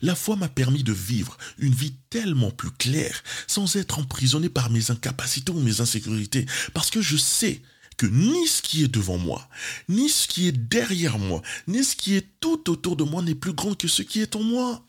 La 0.02 0.16
foi 0.16 0.36
m'a 0.36 0.50
permis 0.50 0.84
de 0.84 0.94
vivre 0.94 1.38
une 1.58 1.74
vie 1.74 1.96
tellement 2.10 2.52
plus 2.52 2.72
claire, 2.72 3.24
sans 3.48 3.76
être 3.76 4.00
emprisonné 4.00 4.50
par 4.50 4.70
mes 4.70 4.92
incapacités 4.92 5.52
ou 5.52 5.60
mes 5.60 5.82
insécurités, 5.82 6.46
parce 6.74 6.90
que 6.90 7.02
je 7.02 7.18
sais 7.18 7.62
que 7.98 8.06
ni 8.06 8.48
ce 8.48 8.62
qui 8.62 8.84
est 8.84 8.94
devant 8.94 9.18
moi, 9.18 9.48
ni 9.88 10.10
ce 10.10 10.28
qui 10.28 10.48
est 10.48 10.52
derrière 10.52 11.20
moi, 11.20 11.42
ni 11.68 11.84
ce 11.84 11.96
qui 11.96 12.16
est 12.16 12.28
tout 12.40 12.70
autour 12.70 12.96
de 12.96 13.04
moi 13.04 13.22
n'est 13.22 13.36
plus 13.36 13.54
grand 13.54 13.76
que 13.76 13.88
ce 13.88 14.02
qui 14.02 14.22
est 14.22 14.36
en 14.36 14.44
moi. 14.44 14.86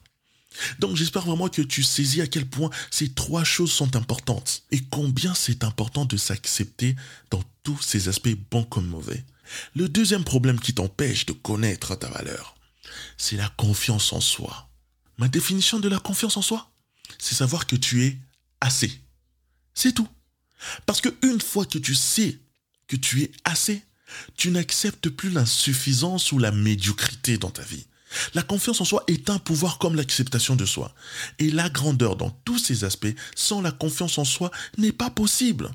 Donc 0.79 0.97
j'espère 0.97 1.25
vraiment 1.25 1.49
que 1.49 1.63
tu 1.63 1.83
saisis 1.83 2.21
à 2.21 2.27
quel 2.27 2.47
point 2.47 2.71
ces 2.91 3.13
trois 3.13 3.45
choses 3.45 3.73
sont 3.73 3.97
importantes 3.97 4.63
et 4.71 4.81
combien 4.81 5.35
c'est 5.35 5.65
important 5.65 6.05
de 6.05 6.17
s'accepter 6.17 6.97
dans 7.31 7.43
tous 7.63 7.81
ces 7.81 8.09
aspects 8.09 8.37
bons 8.51 8.65
comme 8.65 8.87
mauvais. 8.87 9.25
Le 9.75 9.89
deuxième 9.89 10.25
problème 10.25 10.61
qui 10.61 10.75
t'empêche 10.75 11.27
de 11.27 11.33
connaître 11.33 11.97
ta 11.97 12.09
valeur, 12.09 12.57
c'est 13.17 13.37
la 13.37 13.49
confiance 13.51 14.13
en 14.13 14.21
soi. 14.21 14.71
Ma 15.19 15.29
définition 15.29 15.81
de 15.81 15.89
la 15.89 15.99
confiance 15.99 16.37
en 16.37 16.43
soi, 16.43 16.71
c'est 17.19 17.35
savoir 17.35 17.67
que 17.67 17.77
tu 17.77 18.05
es 18.05 18.19
assez. 18.61 19.01
C'est 19.75 19.93
tout. 19.93 20.09
Parce 20.87 21.01
que 21.01 21.15
une 21.23 21.41
fois 21.41 21.67
que 21.67 21.79
tu 21.79 21.95
sais 21.95 22.39
que 22.87 22.97
tu 22.97 23.23
es 23.23 23.33
assez, 23.45 23.83
tu 24.37 24.51
n'acceptes 24.51 25.09
plus 25.09 25.31
l'insuffisance 25.31 26.33
ou 26.33 26.39
la 26.39 26.53
médiocrité 26.53 27.39
dans 27.39 27.51
ta 27.51 27.63
vie. 27.63 27.87
La 28.35 28.43
confiance 28.43 28.81
en 28.81 28.85
soi 28.85 29.05
est 29.07 29.31
un 29.31 29.39
pouvoir 29.39 29.79
comme 29.79 29.95
l'acceptation 29.95 30.57
de 30.57 30.65
soi. 30.65 30.95
Et 31.39 31.51
la 31.51 31.69
grandeur 31.69 32.17
dans 32.17 32.31
tous 32.45 32.59
ses 32.59 32.85
aspects, 32.85 33.15
sans 33.35 33.61
la 33.61 33.73
confiance 33.73 34.19
en 34.19 34.25
soi, 34.25 34.51
n'est 34.79 34.93
pas 34.93 35.11
possible. 35.11 35.71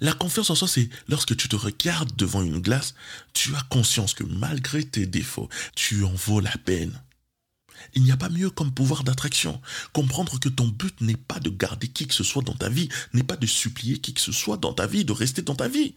La 0.00 0.12
confiance 0.12 0.50
en 0.50 0.54
soi, 0.54 0.68
c'est 0.68 0.88
lorsque 1.08 1.36
tu 1.36 1.48
te 1.48 1.56
regardes 1.56 2.14
devant 2.16 2.42
une 2.42 2.60
glace, 2.60 2.94
tu 3.32 3.54
as 3.54 3.62
conscience 3.62 4.14
que 4.14 4.24
malgré 4.24 4.84
tes 4.84 5.06
défauts, 5.06 5.48
tu 5.74 6.04
en 6.04 6.12
vaux 6.12 6.40
la 6.40 6.56
peine. 6.64 7.00
Il 7.94 8.02
n'y 8.02 8.12
a 8.12 8.16
pas 8.16 8.28
mieux 8.28 8.50
comme 8.50 8.72
pouvoir 8.72 9.04
d'attraction. 9.04 9.60
Comprendre 9.92 10.38
que 10.40 10.48
ton 10.48 10.66
but 10.66 11.00
n'est 11.00 11.16
pas 11.16 11.40
de 11.40 11.50
garder 11.50 11.88
qui 11.88 12.06
que 12.06 12.14
ce 12.14 12.24
soit 12.24 12.42
dans 12.42 12.54
ta 12.54 12.68
vie, 12.68 12.88
n'est 13.12 13.22
pas 13.22 13.36
de 13.36 13.46
supplier 13.46 13.98
qui 13.98 14.14
que 14.14 14.20
ce 14.20 14.32
soit 14.32 14.56
dans 14.56 14.72
ta 14.72 14.86
vie, 14.86 15.04
de 15.04 15.12
rester 15.12 15.42
dans 15.42 15.54
ta 15.54 15.68
vie. 15.68 15.94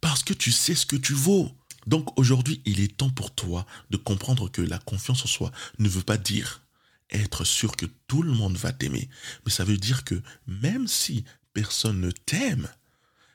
Parce 0.00 0.22
que 0.22 0.32
tu 0.32 0.52
sais 0.52 0.74
ce 0.74 0.86
que 0.86 0.96
tu 0.96 1.12
vaux. 1.12 1.50
Donc 1.88 2.18
aujourd'hui, 2.18 2.60
il 2.66 2.80
est 2.80 2.98
temps 2.98 3.08
pour 3.08 3.34
toi 3.34 3.64
de 3.88 3.96
comprendre 3.96 4.50
que 4.50 4.60
la 4.60 4.78
confiance 4.78 5.24
en 5.24 5.26
soi 5.26 5.50
ne 5.78 5.88
veut 5.88 6.02
pas 6.02 6.18
dire 6.18 6.62
être 7.10 7.44
sûr 7.44 7.76
que 7.76 7.86
tout 8.06 8.20
le 8.20 8.32
monde 8.32 8.58
va 8.58 8.72
t'aimer, 8.72 9.08
mais 9.46 9.50
ça 9.50 9.64
veut 9.64 9.78
dire 9.78 10.04
que 10.04 10.20
même 10.46 10.86
si 10.86 11.24
personne 11.54 12.02
ne 12.02 12.10
t'aime, 12.10 12.68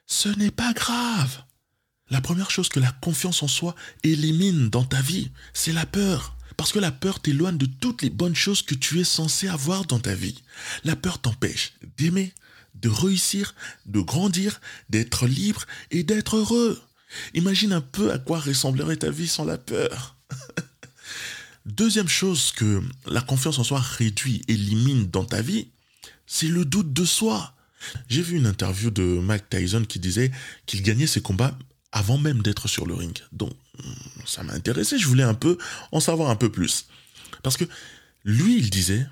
ce 0.06 0.30
n'est 0.30 0.52
pas 0.52 0.72
grave. 0.74 1.44
La 2.12 2.22
première 2.22 2.52
chose 2.52 2.70
que 2.70 2.80
la 2.80 2.92
confiance 2.92 3.42
en 3.42 3.48
soi 3.48 3.74
élimine 4.04 4.70
dans 4.70 4.86
ta 4.86 5.02
vie, 5.02 5.32
c'est 5.54 5.74
la 5.74 5.88
peur. 5.88 6.38
Parce 6.56 6.72
que 6.72 6.78
la 6.78 6.92
peur 6.92 7.20
t'éloigne 7.20 7.58
de 7.58 7.66
toutes 7.66 8.04
les 8.04 8.12
bonnes 8.12 8.36
choses 8.36 8.62
que 8.62 8.76
tu 8.76 9.00
es 9.00 9.04
censé 9.04 9.48
avoir 9.48 9.86
dans 9.86 10.00
ta 10.00 10.14
vie. 10.14 10.44
La 10.84 10.96
peur 10.96 11.20
t'empêche 11.20 11.74
d'aimer, 11.98 12.32
de 12.76 12.90
réussir, 12.90 13.56
de 13.88 14.00
grandir, 14.00 14.62
d'être 14.92 15.26
libre 15.26 15.66
et 15.90 16.04
d'être 16.04 16.36
heureux. 16.36 16.80
Imagine 17.34 17.74
un 17.74 17.82
peu 17.82 18.12
à 18.12 18.20
quoi 18.20 18.40
ressemblerait 18.40 18.98
ta 18.98 19.10
vie 19.10 19.28
sans 19.28 19.46
la 19.46 19.58
peur. 19.58 20.18
Deuxième 21.66 22.10
chose 22.10 22.52
que 22.52 22.82
la 23.06 23.22
confiance 23.22 23.60
en 23.60 23.64
soi 23.64 23.80
réduit, 23.80 24.42
élimine 24.48 25.10
dans 25.10 25.26
ta 25.26 25.42
vie, 25.42 25.70
c'est 26.26 26.48
le 26.48 26.66
doute 26.66 26.94
de 26.94 27.06
soi. 27.06 27.56
J'ai 28.10 28.22
vu 28.22 28.38
une 28.38 28.48
interview 28.48 28.90
de 28.90 29.04
Mike 29.04 29.50
Tyson 29.50 29.86
qui 29.88 30.00
disait 30.00 30.32
qu'il 30.66 30.82
gagnait 30.82 31.08
ses 31.08 31.22
combats 31.22 31.58
avant 31.92 32.18
même 32.18 32.42
d'être 32.42 32.68
sur 32.68 32.86
le 32.86 32.96
ring. 32.96 33.18
Donc, 33.32 33.54
ça 34.26 34.44
m'a 34.44 34.54
intéressé, 34.54 34.98
je 34.98 35.08
voulais 35.08 35.24
un 35.24 35.34
peu 35.34 35.58
en 35.92 36.00
savoir 36.00 36.30
un 36.30 36.36
peu 36.36 36.52
plus. 36.52 36.88
Parce 37.44 37.58
que 37.58 37.66
lui, 38.24 38.58
il 38.58 38.70
disait, 38.70 39.06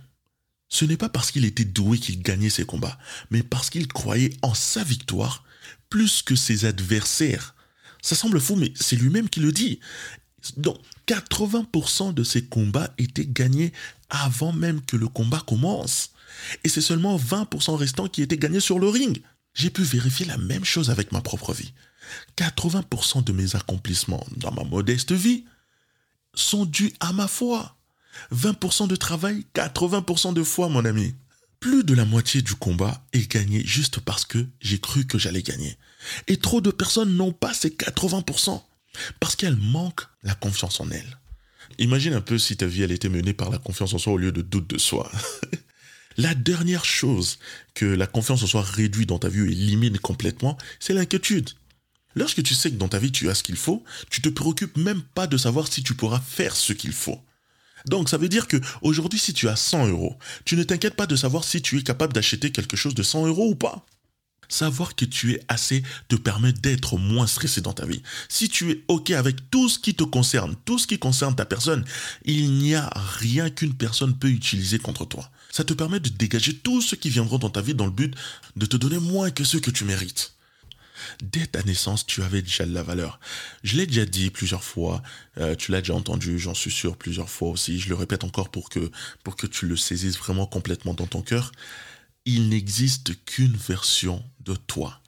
ce 0.67 0.85
n'est 0.85 0.97
pas 0.97 1.09
parce 1.09 1.31
qu'il 1.31 1.45
était 1.45 1.65
doué 1.65 1.99
qu'il 1.99 2.21
gagnait 2.21 2.49
ses 2.49 2.65
combats, 2.65 2.97
mais 3.29 3.43
parce 3.43 3.69
qu'il 3.69 3.87
croyait 3.87 4.35
en 4.41 4.53
sa 4.53 4.83
victoire 4.83 5.43
plus 5.89 6.23
que 6.23 6.35
ses 6.35 6.65
adversaires. 6.65 7.55
Ça 8.01 8.15
semble 8.15 8.39
fou, 8.39 8.55
mais 8.55 8.73
c'est 8.75 8.95
lui-même 8.95 9.29
qui 9.29 9.39
le 9.39 9.51
dit. 9.51 9.79
Donc, 10.57 10.77
80% 11.07 12.13
de 12.13 12.23
ses 12.23 12.45
combats 12.45 12.93
étaient 12.97 13.25
gagnés 13.25 13.73
avant 14.09 14.53
même 14.53 14.81
que 14.81 14.97
le 14.97 15.07
combat 15.07 15.43
commence. 15.45 16.11
Et 16.63 16.69
c'est 16.69 16.81
seulement 16.81 17.17
20% 17.17 17.75
restants 17.75 18.07
qui 18.07 18.21
étaient 18.21 18.37
gagnés 18.37 18.59
sur 18.59 18.79
le 18.79 18.89
ring. 18.89 19.21
J'ai 19.53 19.69
pu 19.69 19.83
vérifier 19.83 20.25
la 20.25 20.37
même 20.37 20.65
chose 20.65 20.89
avec 20.89 21.11
ma 21.11 21.21
propre 21.21 21.53
vie. 21.53 21.73
80% 22.37 23.23
de 23.23 23.31
mes 23.31 23.55
accomplissements 23.55 24.25
dans 24.35 24.51
ma 24.51 24.63
modeste 24.63 25.11
vie 25.11 25.45
sont 26.33 26.65
dus 26.65 26.93
à 26.99 27.13
ma 27.13 27.27
foi. 27.27 27.75
20% 28.33 28.87
de 28.87 28.95
travail, 28.95 29.45
80% 29.53 30.33
de 30.33 30.43
foi, 30.43 30.69
mon 30.69 30.85
ami. 30.85 31.13
Plus 31.59 31.83
de 31.83 31.93
la 31.93 32.05
moitié 32.05 32.41
du 32.41 32.55
combat 32.55 33.05
est 33.13 33.31
gagné 33.31 33.63
juste 33.65 33.99
parce 33.99 34.25
que 34.25 34.45
j'ai 34.61 34.79
cru 34.79 35.05
que 35.05 35.19
j'allais 35.19 35.43
gagner. 35.43 35.77
Et 36.27 36.37
trop 36.37 36.61
de 36.61 36.71
personnes 36.71 37.15
n'ont 37.15 37.33
pas 37.33 37.53
ces 37.53 37.69
80% 37.69 38.61
parce 39.19 39.35
qu'elles 39.35 39.57
manquent 39.57 40.07
la 40.23 40.35
confiance 40.35 40.79
en 40.79 40.89
elles. 40.91 41.17
Imagine 41.77 42.13
un 42.13 42.21
peu 42.21 42.37
si 42.37 42.57
ta 42.57 42.65
vie 42.65 42.83
elle 42.83 42.91
était 42.91 43.09
menée 43.09 43.33
par 43.33 43.49
la 43.49 43.57
confiance 43.57 43.93
en 43.93 43.97
soi 43.97 44.13
au 44.13 44.17
lieu 44.17 44.31
de 44.31 44.41
doute 44.41 44.67
de 44.67 44.77
soi. 44.77 45.11
la 46.17 46.35
dernière 46.35 46.85
chose 46.85 47.39
que 47.73 47.85
la 47.85 48.07
confiance 48.07 48.43
en 48.43 48.47
soi 48.47 48.61
réduit 48.61 49.05
dans 49.05 49.19
ta 49.19 49.29
vie 49.29 49.41
ou 49.41 49.45
élimine 49.45 49.97
complètement, 49.97 50.57
c'est 50.79 50.93
l'inquiétude. 50.93 51.49
Lorsque 52.15 52.43
tu 52.43 52.53
sais 52.53 52.71
que 52.71 52.75
dans 52.75 52.89
ta 52.89 52.99
vie 52.99 53.11
tu 53.11 53.29
as 53.29 53.35
ce 53.35 53.43
qu'il 53.43 53.55
faut, 53.55 53.83
tu 54.09 54.21
te 54.21 54.29
préoccupes 54.29 54.77
même 54.77 55.01
pas 55.01 55.27
de 55.27 55.37
savoir 55.37 55.71
si 55.71 55.81
tu 55.81 55.93
pourras 55.93 56.19
faire 56.19 56.55
ce 56.55 56.73
qu'il 56.73 56.91
faut. 56.91 57.21
Donc 57.87 58.09
ça 58.09 58.17
veut 58.17 58.29
dire 58.29 58.47
que 58.47 58.57
aujourd'hui 58.81 59.19
si 59.19 59.33
tu 59.33 59.47
as 59.47 59.55
100 59.55 59.87
euros, 59.87 60.17
tu 60.45 60.55
ne 60.55 60.63
t'inquiètes 60.63 60.95
pas 60.95 61.07
de 61.07 61.15
savoir 61.15 61.43
si 61.43 61.61
tu 61.61 61.79
es 61.79 61.83
capable 61.83 62.13
d'acheter 62.13 62.51
quelque 62.51 62.77
chose 62.77 62.95
de 62.95 63.03
100 63.03 63.27
euros 63.27 63.49
ou 63.49 63.55
pas. 63.55 63.85
Savoir 64.51 64.95
que 64.95 65.05
tu 65.05 65.31
es 65.31 65.41
assez 65.47 65.81
te 66.09 66.17
permet 66.17 66.51
d'être 66.51 66.97
moins 66.97 67.25
stressé 67.25 67.61
dans 67.61 67.71
ta 67.71 67.85
vie. 67.85 68.03
Si 68.27 68.49
tu 68.49 68.69
es 68.69 68.83
OK 68.89 69.11
avec 69.11 69.49
tout 69.49 69.69
ce 69.69 69.79
qui 69.79 69.95
te 69.95 70.03
concerne, 70.03 70.57
tout 70.65 70.77
ce 70.77 70.87
qui 70.87 70.99
concerne 70.99 71.33
ta 71.37 71.45
personne, 71.45 71.85
il 72.25 72.51
n'y 72.55 72.75
a 72.75 72.91
rien 72.93 73.49
qu'une 73.49 73.73
personne 73.73 74.13
peut 74.13 74.27
utiliser 74.27 74.77
contre 74.77 75.05
toi. 75.05 75.31
Ça 75.53 75.63
te 75.63 75.73
permet 75.73 76.01
de 76.01 76.09
dégager 76.09 76.53
tout 76.53 76.81
ce 76.81 76.95
qui 76.95 77.09
viendront 77.09 77.37
dans 77.37 77.49
ta 77.49 77.61
vie 77.61 77.75
dans 77.75 77.85
le 77.85 77.91
but 77.91 78.13
de 78.57 78.65
te 78.65 78.75
donner 78.75 78.99
moins 78.99 79.31
que 79.31 79.45
ce 79.45 79.55
que 79.55 79.71
tu 79.71 79.85
mérites. 79.85 80.33
Dès 81.23 81.47
ta 81.47 81.63
naissance, 81.63 82.05
tu 82.05 82.21
avais 82.21 82.41
déjà 82.41 82.65
de 82.65 82.73
la 82.73 82.83
valeur. 82.83 83.21
Je 83.63 83.77
l'ai 83.77 83.87
déjà 83.87 84.05
dit 84.05 84.31
plusieurs 84.31 84.65
fois, 84.65 85.01
euh, 85.37 85.55
tu 85.55 85.71
l'as 85.71 85.79
déjà 85.79 85.95
entendu, 85.95 86.39
j'en 86.39 86.53
suis 86.53 86.71
sûr 86.71 86.97
plusieurs 86.97 87.29
fois 87.29 87.47
aussi. 87.49 87.79
Je 87.79 87.87
le 87.87 87.95
répète 87.95 88.25
encore 88.25 88.49
pour 88.49 88.69
que, 88.69 88.91
pour 89.23 89.37
que 89.37 89.47
tu 89.47 89.65
le 89.65 89.77
saisisses 89.77 90.17
vraiment 90.17 90.45
complètement 90.45 90.93
dans 90.93 91.07
ton 91.07 91.21
cœur. 91.21 91.53
Il 92.25 92.49
n'existe 92.49 93.23
qu'une 93.25 93.55
version 93.55 94.23
de 94.39 94.55
toi. 94.55 95.01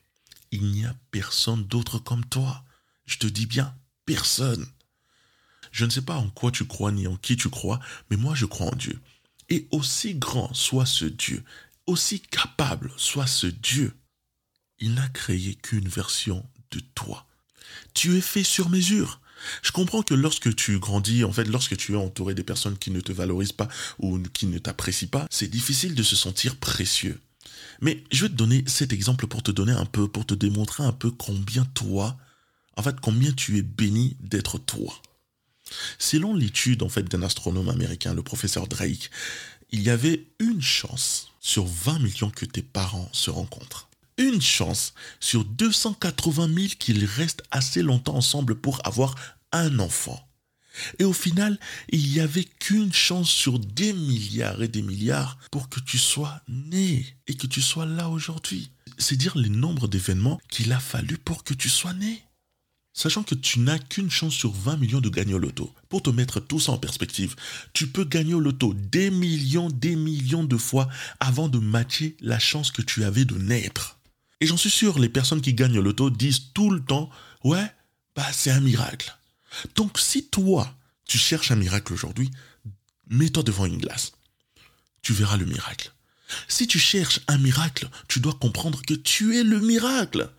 Il 0.51 0.65
n'y 0.71 0.85
a 0.85 0.95
personne 1.11 1.63
d'autre 1.63 1.99
comme 1.99 2.25
toi. 2.25 2.63
Je 3.05 3.17
te 3.17 3.27
dis 3.27 3.45
bien, 3.45 3.75
personne. 4.05 4.65
Je 5.71 5.85
ne 5.85 5.89
sais 5.89 6.01
pas 6.01 6.15
en 6.15 6.29
quoi 6.29 6.51
tu 6.51 6.65
crois 6.65 6.91
ni 6.91 7.07
en 7.07 7.15
qui 7.15 7.35
tu 7.35 7.49
crois, 7.49 7.79
mais 8.09 8.17
moi 8.17 8.35
je 8.35 8.45
crois 8.45 8.67
en 8.67 8.75
Dieu. 8.75 8.99
Et 9.49 9.67
aussi 9.71 10.15
grand 10.15 10.53
soit 10.53 10.85
ce 10.85 11.05
Dieu, 11.05 11.43
aussi 11.87 12.19
capable 12.19 12.91
soit 12.97 13.27
ce 13.27 13.47
Dieu, 13.47 13.95
il 14.79 14.93
n'a 14.93 15.07
créé 15.09 15.55
qu'une 15.55 15.87
version 15.87 16.47
de 16.71 16.79
toi. 16.95 17.27
Tu 17.93 18.17
es 18.17 18.21
fait 18.21 18.43
sur 18.43 18.69
mesure. 18.69 19.21
Je 19.61 19.71
comprends 19.71 20.03
que 20.03 20.13
lorsque 20.13 20.55
tu 20.55 20.79
grandis, 20.79 21.23
en 21.23 21.31
fait, 21.31 21.45
lorsque 21.45 21.77
tu 21.77 21.93
es 21.93 21.97
entouré 21.97 22.33
des 22.33 22.43
personnes 22.43 22.77
qui 22.77 22.91
ne 22.91 23.01
te 23.01 23.11
valorisent 23.11 23.51
pas 23.51 23.67
ou 23.99 24.19
qui 24.19 24.45
ne 24.45 24.57
t'apprécient 24.57 25.09
pas, 25.09 25.27
c'est 25.29 25.49
difficile 25.49 25.95
de 25.95 26.03
se 26.03 26.15
sentir 26.15 26.55
précieux. 26.57 27.19
Mais 27.81 28.03
je 28.11 28.23
vais 28.23 28.29
te 28.29 28.35
donner 28.35 28.63
cet 28.67 28.93
exemple 28.93 29.27
pour 29.27 29.43
te 29.43 29.51
donner 29.51 29.73
un 29.73 29.85
peu, 29.85 30.07
pour 30.07 30.25
te 30.25 30.33
démontrer 30.33 30.83
un 30.83 30.93
peu 30.93 31.11
combien 31.11 31.65
toi, 31.65 32.17
en 32.77 32.83
fait, 32.83 32.99
combien 33.01 33.31
tu 33.31 33.57
es 33.57 33.61
béni 33.61 34.15
d'être 34.21 34.57
toi. 34.57 34.93
Selon 35.97 36.35
l'étude, 36.35 36.83
en 36.83 36.89
fait, 36.89 37.03
d'un 37.03 37.23
astronome 37.23 37.69
américain, 37.69 38.13
le 38.13 38.23
professeur 38.23 38.67
Drake, 38.67 39.09
il 39.71 39.81
y 39.81 39.89
avait 39.89 40.27
une 40.39 40.61
chance 40.61 41.31
sur 41.39 41.65
20 41.65 41.99
millions 41.99 42.29
que 42.29 42.45
tes 42.45 42.61
parents 42.61 43.09
se 43.11 43.31
rencontrent 43.31 43.89
une 44.17 44.41
chance 44.41 44.93
sur 45.19 45.45
280 45.45 46.53
000 46.53 46.67
qu'ils 46.79 47.05
restent 47.05 47.43
assez 47.51 47.81
longtemps 47.81 48.15
ensemble 48.15 48.55
pour 48.55 48.85
avoir 48.85 49.15
un 49.51 49.79
enfant. 49.79 50.27
Et 50.99 51.03
au 51.03 51.13
final, 51.13 51.59
il 51.89 52.09
n'y 52.09 52.19
avait 52.19 52.45
qu'une 52.45 52.93
chance 52.93 53.29
sur 53.29 53.59
des 53.59 53.93
milliards 53.93 54.61
et 54.63 54.67
des 54.67 54.81
milliards 54.81 55.37
pour 55.51 55.69
que 55.69 55.79
tu 55.79 55.97
sois 55.97 56.41
né 56.47 57.05
et 57.27 57.35
que 57.35 57.47
tu 57.47 57.61
sois 57.61 57.85
là 57.85 58.09
aujourd'hui. 58.09 58.71
C'est 58.97 59.15
dire 59.15 59.37
le 59.37 59.49
nombre 59.49 59.87
d'événements 59.87 60.41
qu'il 60.49 60.71
a 60.71 60.79
fallu 60.79 61.17
pour 61.17 61.43
que 61.43 61.53
tu 61.53 61.69
sois 61.69 61.93
né. 61.93 62.23
Sachant 62.95 63.23
que 63.23 63.33
tu 63.33 63.59
n'as 63.59 63.79
qu'une 63.79 64.11
chance 64.11 64.33
sur 64.33 64.51
20 64.51 64.77
millions 64.77 65.01
de 65.01 65.09
gagner 65.09 65.33
au 65.33 65.39
loto. 65.39 65.73
Pour 65.89 66.03
te 66.03 66.11
mettre 66.11 66.39
tout 66.39 66.59
ça 66.59 66.73
en 66.73 66.77
perspective, 66.77 67.35
tu 67.73 67.87
peux 67.87 68.03
gagner 68.03 68.35
au 68.35 68.39
loto 68.39 68.75
des 68.75 69.09
millions, 69.09 69.69
des 69.69 69.95
millions 69.95 70.43
de 70.43 70.57
fois 70.57 70.87
avant 71.19 71.49
de 71.49 71.57
matcher 71.57 72.15
la 72.19 72.37
chance 72.37 72.71
que 72.71 72.83
tu 72.83 73.03
avais 73.03 73.25
de 73.25 73.35
naître. 73.35 73.97
Et 74.43 74.45
j'en 74.45 74.57
suis 74.57 74.69
sûr, 74.69 74.99
les 74.99 75.07
personnes 75.07 75.39
qui 75.39 75.53
gagnent 75.53 75.79
le 75.79 75.93
disent 76.09 76.51
tout 76.53 76.69
le 76.69 76.83
temps, 76.83 77.09
ouais, 77.45 77.65
bah 78.13 78.27
c'est 78.33 78.51
un 78.51 78.59
miracle. 78.59 79.17
Donc 79.77 79.97
si 79.97 80.25
toi, 80.25 80.75
tu 81.05 81.17
cherches 81.17 81.51
un 81.51 81.55
miracle 81.55 81.93
aujourd'hui, 81.93 82.29
mets-toi 83.07 83.43
devant 83.43 83.65
une 83.65 83.77
glace. 83.77 84.11
Tu 85.01 85.13
verras 85.13 85.37
le 85.37 85.45
miracle. 85.45 85.93
Si 86.49 86.67
tu 86.67 86.77
cherches 86.77 87.21
un 87.29 87.37
miracle, 87.37 87.87
tu 88.09 88.19
dois 88.19 88.33
comprendre 88.33 88.81
que 88.81 88.93
tu 88.93 89.37
es 89.37 89.43
le 89.43 89.61
miracle. 89.61 90.29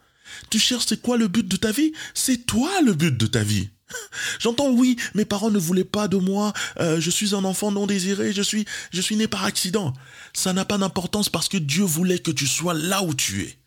Tu 0.51 0.59
cherches 0.59 0.85
c'est 0.87 1.01
quoi 1.01 1.17
le 1.17 1.29
but 1.29 1.49
de 1.49 1.57
ta 1.57 1.73
vie? 1.73 1.95
C'est 2.13 2.45
toi 2.45 2.83
le 2.83 2.93
but 2.93 3.17
de 3.17 3.27
ta 3.27 3.43
vie. 3.43 3.71
J'entends 4.39 4.71
oui, 4.71 4.97
mes 5.15 5.25
parents 5.25 5.51
ne 5.51 5.59
voulaient 5.59 5.83
pas 5.83 6.09
de 6.09 6.19
moi, 6.19 6.53
euh, 6.79 7.01
je 7.01 7.09
suis 7.09 7.35
un 7.35 7.45
enfant 7.45 7.73
non 7.73 7.87
désiré, 7.87 8.35
je 8.35 8.43
suis, 8.43 8.67
je 8.93 9.01
suis 9.01 9.17
né 9.17 9.29
par 9.29 9.45
accident. 9.45 9.95
Ça 10.35 10.53
n'a 10.53 10.67
pas 10.67 10.77
d'importance 10.77 11.31
parce 11.31 11.49
que 11.49 11.57
Dieu 11.57 11.85
voulait 11.85 12.19
que 12.19 12.33
tu 12.33 12.47
sois 12.47 12.75
là 12.75 13.03
où 13.03 13.15
tu 13.15 13.45
es. 13.45 13.59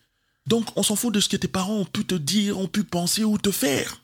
Donc, 0.48 0.66
on 0.76 0.82
s'en 0.82 0.96
fout 0.96 1.12
de 1.12 1.20
ce 1.20 1.28
que 1.28 1.36
tes 1.36 1.48
parents 1.48 1.76
ont 1.76 1.84
pu 1.84 2.04
te 2.04 2.14
dire, 2.14 2.58
ont 2.58 2.68
pu 2.68 2.82
penser 2.82 3.22
ou 3.22 3.36
te 3.38 3.50
faire. 3.50 4.02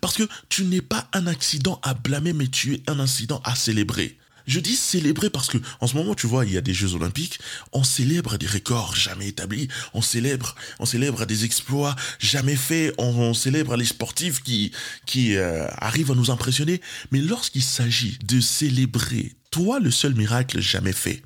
Parce 0.00 0.16
que 0.16 0.28
tu 0.48 0.64
n'es 0.64 0.80
pas 0.80 1.08
un 1.12 1.26
accident 1.26 1.80
à 1.82 1.94
blâmer, 1.94 2.32
mais 2.32 2.48
tu 2.48 2.74
es 2.74 2.82
un 2.88 2.98
incident 2.98 3.40
à 3.44 3.54
célébrer. 3.54 4.18
Je 4.46 4.60
dis 4.60 4.76
célébrer 4.76 5.28
parce 5.28 5.48
que 5.48 5.58
en 5.80 5.86
ce 5.86 5.96
moment, 5.96 6.14
tu 6.14 6.26
vois, 6.26 6.44
il 6.44 6.52
y 6.52 6.56
a 6.56 6.60
des 6.60 6.74
Jeux 6.74 6.94
Olympiques, 6.94 7.40
on 7.72 7.82
célèbre 7.82 8.36
des 8.36 8.46
records 8.46 8.94
jamais 8.94 9.28
établis, 9.28 9.68
on 9.92 10.02
célèbre, 10.02 10.54
on 10.78 10.86
célèbre 10.86 11.24
des 11.26 11.44
exploits 11.44 11.96
jamais 12.20 12.54
faits, 12.54 12.94
on, 12.98 13.34
célèbre 13.34 13.76
les 13.76 13.84
sportifs 13.84 14.42
qui 14.42 14.70
qui 15.04 15.36
euh, 15.36 15.66
arrivent 15.78 16.12
à 16.12 16.14
nous 16.14 16.30
impressionner. 16.30 16.80
Mais 17.10 17.20
lorsqu'il 17.20 17.62
s'agit 17.62 18.18
de 18.24 18.40
célébrer 18.40 19.32
toi, 19.50 19.80
le 19.80 19.90
seul 19.90 20.14
miracle 20.14 20.60
jamais 20.60 20.92
fait, 20.92 21.22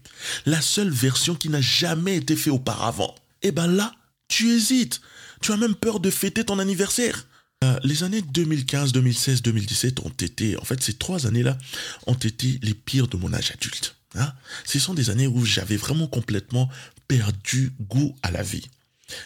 la 0.46 0.62
seule 0.62 0.90
version 0.90 1.34
qui 1.34 1.50
n'a 1.50 1.60
jamais 1.60 2.16
été 2.16 2.36
faite 2.36 2.52
auparavant, 2.54 3.14
eh 3.42 3.52
ben 3.52 3.66
là, 3.66 3.92
tu 4.30 4.50
hésites. 4.52 5.02
Tu 5.42 5.52
as 5.52 5.58
même 5.58 5.74
peur 5.74 6.00
de 6.00 6.10
fêter 6.10 6.44
ton 6.44 6.58
anniversaire. 6.58 7.26
Euh, 7.62 7.78
les 7.84 8.02
années 8.04 8.22
2015, 8.22 8.92
2016, 8.92 9.42
2017 9.42 10.00
ont 10.00 10.08
été, 10.08 10.56
en 10.56 10.64
fait, 10.64 10.82
ces 10.82 10.94
trois 10.94 11.26
années-là 11.26 11.58
ont 12.06 12.14
été 12.14 12.58
les 12.62 12.72
pires 12.72 13.08
de 13.08 13.18
mon 13.18 13.34
âge 13.34 13.50
adulte. 13.50 13.96
Hein. 14.14 14.32
Ce 14.64 14.78
sont 14.78 14.94
des 14.94 15.10
années 15.10 15.26
où 15.26 15.44
j'avais 15.44 15.76
vraiment 15.76 16.06
complètement 16.06 16.70
perdu 17.06 17.72
goût 17.80 18.16
à 18.22 18.30
la 18.30 18.42
vie. 18.42 18.66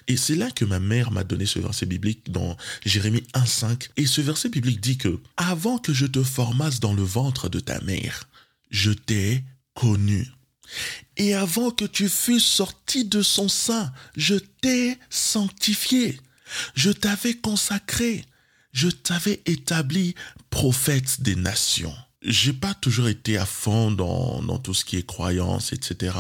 Et 0.08 0.16
c'est 0.16 0.34
là 0.34 0.50
que 0.50 0.64
ma 0.64 0.80
mère 0.80 1.12
m'a 1.12 1.25
donné 1.25 1.46
ce 1.46 1.58
verset 1.58 1.87
biblique 1.87 2.32
dans 2.32 2.56
Jérémie 2.84 3.25
1.5. 3.34 3.90
Et 3.96 4.06
ce 4.06 4.20
verset 4.20 4.49
biblique 4.49 4.80
dit 4.80 4.99
que 4.99 5.20
avant 5.37 5.78
que 5.78 5.92
je 5.92 6.06
te 6.06 6.23
formasse 6.23 6.80
dans 6.80 6.94
le 6.94 7.02
ventre 7.02 7.49
de 7.49 7.61
ta 7.61 7.80
mère, 7.82 8.28
je 8.70 8.90
t'ai 8.90 9.44
connu. 9.75 10.26
Et 11.16 11.35
avant 11.35 11.71
que 11.71 11.85
tu 11.85 12.09
fusses 12.09 12.47
sorti 12.47 13.04
de 13.04 13.23
son 13.23 13.49
sein, 13.49 13.92
je 14.16 14.35
t'ai 14.35 14.99
sanctifié. 15.11 16.21
Je 16.75 16.90
t'avais 16.90 17.35
consacré. 17.35 18.25
Je 18.73 18.88
t'avais 18.88 19.40
établi 19.47 20.14
prophète 20.50 21.21
des 21.21 21.37
nations. 21.37 21.94
J'ai 22.23 22.52
pas 22.52 22.75
toujours 22.75 23.09
été 23.09 23.37
à 23.37 23.47
fond 23.47 23.90
dans, 23.90 24.42
dans 24.42 24.59
tout 24.59 24.75
ce 24.75 24.85
qui 24.85 24.97
est 24.97 25.06
croyance, 25.06 25.73
etc. 25.73 26.16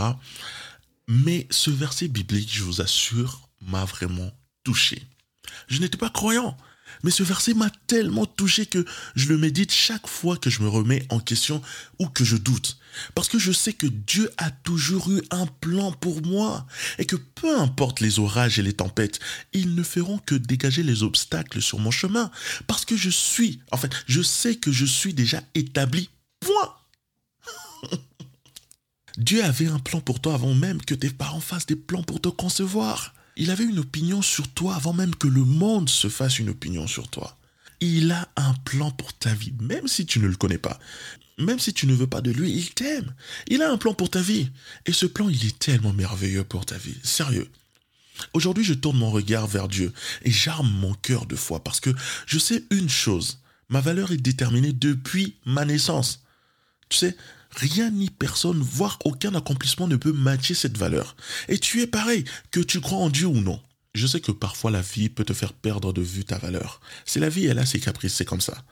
Mais 1.08 1.46
ce 1.50 1.70
verset 1.70 2.08
biblique, 2.08 2.52
je 2.52 2.62
vous 2.62 2.80
assure, 2.80 3.48
m'a 3.60 3.84
vraiment 3.84 4.30
touché. 4.62 5.02
Je 5.68 5.80
n'étais 5.80 5.98
pas 5.98 6.10
croyant, 6.10 6.56
mais 7.02 7.10
ce 7.10 7.22
verset 7.22 7.54
m'a 7.54 7.70
tellement 7.86 8.26
touché 8.26 8.66
que 8.66 8.84
je 9.14 9.28
le 9.28 9.38
médite 9.38 9.72
chaque 9.72 10.06
fois 10.06 10.36
que 10.36 10.50
je 10.50 10.62
me 10.62 10.68
remets 10.68 11.06
en 11.10 11.20
question 11.20 11.60
ou 11.98 12.06
que 12.06 12.24
je 12.24 12.36
doute. 12.36 12.78
Parce 13.14 13.28
que 13.28 13.38
je 13.38 13.52
sais 13.52 13.72
que 13.72 13.86
Dieu 13.86 14.30
a 14.36 14.50
toujours 14.50 15.10
eu 15.10 15.22
un 15.30 15.46
plan 15.46 15.92
pour 15.92 16.22
moi 16.22 16.66
et 16.98 17.06
que 17.06 17.16
peu 17.16 17.58
importe 17.58 18.00
les 18.00 18.18
orages 18.18 18.58
et 18.58 18.62
les 18.62 18.72
tempêtes, 18.72 19.20
ils 19.52 19.74
ne 19.74 19.82
feront 19.82 20.18
que 20.18 20.34
dégager 20.34 20.82
les 20.82 21.02
obstacles 21.02 21.60
sur 21.60 21.78
mon 21.78 21.90
chemin. 21.90 22.30
Parce 22.66 22.84
que 22.84 22.96
je 22.96 23.10
suis, 23.10 23.60
en 23.72 23.76
fait, 23.76 23.92
je 24.06 24.22
sais 24.22 24.56
que 24.56 24.72
je 24.72 24.84
suis 24.84 25.14
déjà 25.14 25.42
établi. 25.54 26.08
Point. 26.40 26.74
Dieu 29.18 29.44
avait 29.44 29.68
un 29.68 29.78
plan 29.78 30.00
pour 30.00 30.20
toi 30.20 30.34
avant 30.34 30.54
même 30.54 30.82
que 30.82 30.94
tes 30.94 31.10
parents 31.10 31.40
fassent 31.40 31.66
des 31.66 31.76
plans 31.76 32.02
pour 32.02 32.20
te 32.20 32.28
concevoir. 32.28 33.14
Il 33.36 33.50
avait 33.50 33.64
une 33.64 33.80
opinion 33.80 34.22
sur 34.22 34.48
toi 34.48 34.76
avant 34.76 34.92
même 34.92 35.14
que 35.14 35.28
le 35.28 35.44
monde 35.44 35.88
se 35.88 36.08
fasse 36.08 36.38
une 36.38 36.50
opinion 36.50 36.86
sur 36.86 37.08
toi. 37.08 37.36
Il 37.80 38.12
a 38.12 38.28
un 38.36 38.54
plan 38.64 38.90
pour 38.90 39.12
ta 39.12 39.34
vie, 39.34 39.52
même 39.60 39.88
si 39.88 40.06
tu 40.06 40.20
ne 40.20 40.28
le 40.28 40.36
connais 40.36 40.58
pas. 40.58 40.78
Même 41.38 41.58
si 41.58 41.74
tu 41.74 41.86
ne 41.86 41.94
veux 41.94 42.06
pas 42.06 42.20
de 42.20 42.30
lui, 42.30 42.52
il 42.52 42.72
t'aime. 42.72 43.12
Il 43.48 43.62
a 43.62 43.70
un 43.70 43.76
plan 43.76 43.92
pour 43.92 44.08
ta 44.08 44.22
vie. 44.22 44.50
Et 44.86 44.92
ce 44.92 45.06
plan, 45.06 45.28
il 45.28 45.44
est 45.44 45.58
tellement 45.58 45.92
merveilleux 45.92 46.44
pour 46.44 46.64
ta 46.64 46.78
vie. 46.78 46.96
Sérieux. 47.02 47.50
Aujourd'hui, 48.32 48.62
je 48.62 48.74
tourne 48.74 48.98
mon 48.98 49.10
regard 49.10 49.48
vers 49.48 49.66
Dieu 49.66 49.92
et 50.22 50.30
j'arme 50.30 50.70
mon 50.70 50.94
cœur 50.94 51.26
de 51.26 51.34
foi 51.34 51.62
parce 51.64 51.80
que 51.80 51.90
je 52.26 52.38
sais 52.38 52.62
une 52.70 52.88
chose. 52.88 53.40
Ma 53.68 53.80
valeur 53.80 54.12
est 54.12 54.18
déterminée 54.18 54.72
depuis 54.72 55.34
ma 55.44 55.64
naissance. 55.64 56.22
Tu 56.88 56.98
sais, 56.98 57.16
Rien 57.56 57.90
ni 57.90 58.10
personne, 58.10 58.60
voire 58.60 58.98
aucun 59.04 59.34
accomplissement 59.34 59.88
ne 59.88 59.96
peut 59.96 60.12
matcher 60.12 60.54
cette 60.54 60.76
valeur. 60.76 61.16
Et 61.48 61.58
tu 61.58 61.80
es 61.82 61.86
pareil, 61.86 62.24
que 62.50 62.60
tu 62.60 62.80
crois 62.80 62.98
en 62.98 63.10
Dieu 63.10 63.26
ou 63.26 63.40
non. 63.40 63.60
Je 63.94 64.08
sais 64.08 64.20
que 64.20 64.32
parfois 64.32 64.72
la 64.72 64.82
vie 64.82 65.08
peut 65.08 65.24
te 65.24 65.32
faire 65.32 65.52
perdre 65.52 65.92
de 65.92 66.02
vue 66.02 66.24
ta 66.24 66.38
valeur. 66.38 66.80
C'est 67.04 67.20
la 67.20 67.28
vie, 67.28 67.46
elle 67.46 67.60
a 67.60 67.66
ses 67.66 67.78
caprices, 67.78 68.14
c'est 68.14 68.24
comme 68.24 68.40
ça. 68.40 68.64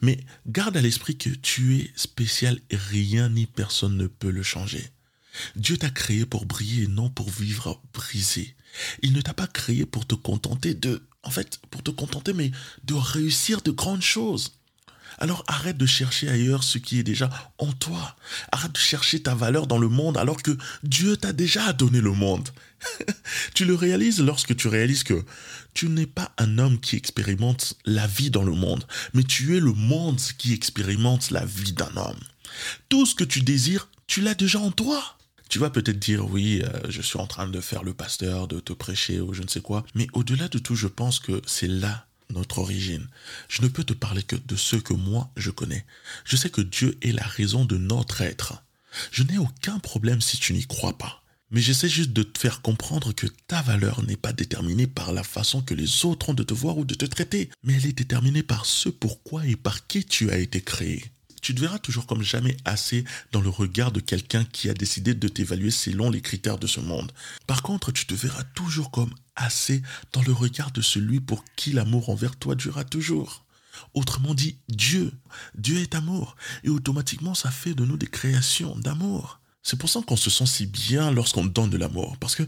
Mais 0.00 0.20
garde 0.46 0.76
à 0.76 0.80
l'esprit 0.80 1.16
que 1.16 1.28
tu 1.28 1.78
es 1.78 1.92
spécial 1.96 2.58
et 2.70 2.76
rien 2.76 3.28
ni 3.28 3.46
personne 3.46 3.96
ne 3.96 4.06
peut 4.06 4.30
le 4.30 4.42
changer. 4.42 4.90
Dieu 5.54 5.76
t'a 5.76 5.90
créé 5.90 6.24
pour 6.24 6.46
briller 6.46 6.86
non 6.86 7.10
pour 7.10 7.28
vivre 7.30 7.80
brisé. 7.92 8.56
Il 9.02 9.12
ne 9.12 9.20
t'a 9.20 9.34
pas 9.34 9.46
créé 9.46 9.84
pour 9.84 10.06
te 10.06 10.14
contenter 10.14 10.74
de, 10.74 11.02
en 11.22 11.30
fait, 11.30 11.60
pour 11.70 11.82
te 11.82 11.90
contenter, 11.90 12.32
mais 12.32 12.50
de 12.84 12.94
réussir 12.94 13.60
de 13.60 13.70
grandes 13.70 14.02
choses. 14.02 14.59
Alors 15.18 15.44
arrête 15.46 15.76
de 15.76 15.86
chercher 15.86 16.28
ailleurs 16.28 16.62
ce 16.62 16.78
qui 16.78 16.98
est 16.98 17.02
déjà 17.02 17.30
en 17.58 17.72
toi. 17.72 18.16
Arrête 18.52 18.72
de 18.72 18.78
chercher 18.78 19.22
ta 19.22 19.34
valeur 19.34 19.66
dans 19.66 19.78
le 19.78 19.88
monde 19.88 20.16
alors 20.16 20.42
que 20.42 20.56
Dieu 20.82 21.16
t'a 21.16 21.32
déjà 21.32 21.72
donné 21.72 22.00
le 22.00 22.12
monde. 22.12 22.48
tu 23.54 23.64
le 23.64 23.74
réalises 23.74 24.20
lorsque 24.20 24.56
tu 24.56 24.68
réalises 24.68 25.02
que 25.02 25.24
tu 25.74 25.88
n'es 25.88 26.06
pas 26.06 26.32
un 26.38 26.58
homme 26.58 26.80
qui 26.80 26.96
expérimente 26.96 27.74
la 27.84 28.06
vie 28.06 28.30
dans 28.30 28.42
le 28.42 28.52
monde, 28.52 28.84
mais 29.14 29.22
tu 29.22 29.56
es 29.56 29.60
le 29.60 29.72
monde 29.72 30.20
qui 30.38 30.52
expérimente 30.52 31.30
la 31.30 31.44
vie 31.44 31.72
d'un 31.72 31.94
homme. 31.96 32.20
Tout 32.88 33.06
ce 33.06 33.14
que 33.14 33.24
tu 33.24 33.40
désires, 33.42 33.88
tu 34.06 34.20
l'as 34.20 34.34
déjà 34.34 34.58
en 34.58 34.70
toi. 34.70 35.16
Tu 35.48 35.58
vas 35.58 35.70
peut-être 35.70 35.98
dire 35.98 36.30
oui, 36.30 36.62
euh, 36.62 36.68
je 36.88 37.02
suis 37.02 37.18
en 37.18 37.26
train 37.26 37.48
de 37.48 37.60
faire 37.60 37.82
le 37.82 37.92
pasteur, 37.92 38.46
de 38.46 38.60
te 38.60 38.72
prêcher 38.72 39.20
ou 39.20 39.34
je 39.34 39.42
ne 39.42 39.48
sais 39.48 39.60
quoi, 39.60 39.84
mais 39.94 40.06
au-delà 40.12 40.48
de 40.48 40.58
tout, 40.58 40.76
je 40.76 40.86
pense 40.86 41.18
que 41.18 41.42
c'est 41.46 41.68
là 41.68 42.06
notre 42.30 42.58
origine. 42.58 43.08
Je 43.48 43.62
ne 43.62 43.68
peux 43.68 43.84
te 43.84 43.92
parler 43.92 44.22
que 44.22 44.36
de 44.36 44.56
ce 44.56 44.76
que 44.76 44.94
moi 44.94 45.30
je 45.36 45.50
connais. 45.50 45.84
Je 46.24 46.36
sais 46.36 46.50
que 46.50 46.60
Dieu 46.60 46.98
est 47.02 47.12
la 47.12 47.24
raison 47.24 47.64
de 47.64 47.76
notre 47.76 48.20
être. 48.22 48.62
Je 49.12 49.22
n'ai 49.22 49.38
aucun 49.38 49.78
problème 49.78 50.20
si 50.20 50.38
tu 50.38 50.52
n'y 50.52 50.66
crois 50.66 50.98
pas. 50.98 51.22
Mais 51.50 51.60
j'essaie 51.60 51.88
juste 51.88 52.12
de 52.12 52.22
te 52.22 52.38
faire 52.38 52.62
comprendre 52.62 53.12
que 53.12 53.26
ta 53.48 53.60
valeur 53.62 54.04
n'est 54.04 54.16
pas 54.16 54.32
déterminée 54.32 54.86
par 54.86 55.12
la 55.12 55.24
façon 55.24 55.62
que 55.62 55.74
les 55.74 56.04
autres 56.04 56.28
ont 56.28 56.34
de 56.34 56.44
te 56.44 56.54
voir 56.54 56.78
ou 56.78 56.84
de 56.84 56.94
te 56.94 57.04
traiter, 57.04 57.50
mais 57.64 57.74
elle 57.74 57.86
est 57.86 57.92
déterminée 57.92 58.44
par 58.44 58.66
ce 58.66 58.88
pourquoi 58.88 59.46
et 59.46 59.56
par 59.56 59.86
qui 59.88 60.04
tu 60.04 60.30
as 60.30 60.38
été 60.38 60.60
créé 60.60 61.10
tu 61.40 61.54
te 61.54 61.60
verras 61.60 61.78
toujours 61.78 62.06
comme 62.06 62.22
jamais 62.22 62.56
assez 62.64 63.04
dans 63.32 63.40
le 63.40 63.48
regard 63.48 63.92
de 63.92 64.00
quelqu'un 64.00 64.44
qui 64.44 64.68
a 64.68 64.74
décidé 64.74 65.14
de 65.14 65.28
t'évaluer 65.28 65.70
selon 65.70 66.10
les 66.10 66.20
critères 66.20 66.58
de 66.58 66.66
ce 66.66 66.80
monde. 66.80 67.12
Par 67.46 67.62
contre, 67.62 67.92
tu 67.92 68.06
te 68.06 68.14
verras 68.14 68.44
toujours 68.54 68.90
comme 68.90 69.14
assez 69.36 69.82
dans 70.12 70.22
le 70.22 70.32
regard 70.32 70.70
de 70.70 70.82
celui 70.82 71.20
pour 71.20 71.44
qui 71.56 71.72
l'amour 71.72 72.10
envers 72.10 72.36
toi 72.36 72.54
durera 72.54 72.84
toujours. 72.84 73.44
Autrement 73.94 74.34
dit, 74.34 74.56
Dieu. 74.68 75.12
Dieu 75.54 75.78
est 75.78 75.94
amour. 75.94 76.36
Et 76.64 76.68
automatiquement, 76.68 77.34
ça 77.34 77.50
fait 77.50 77.74
de 77.74 77.84
nous 77.84 77.96
des 77.96 78.06
créations 78.06 78.76
d'amour. 78.76 79.40
C'est 79.62 79.78
pour 79.78 79.88
ça 79.88 80.00
qu'on 80.06 80.16
se 80.16 80.30
sent 80.30 80.46
si 80.46 80.66
bien 80.66 81.10
lorsqu'on 81.10 81.44
donne 81.44 81.70
de 81.70 81.76
l'amour. 81.76 82.16
Parce 82.18 82.34
que 82.34 82.44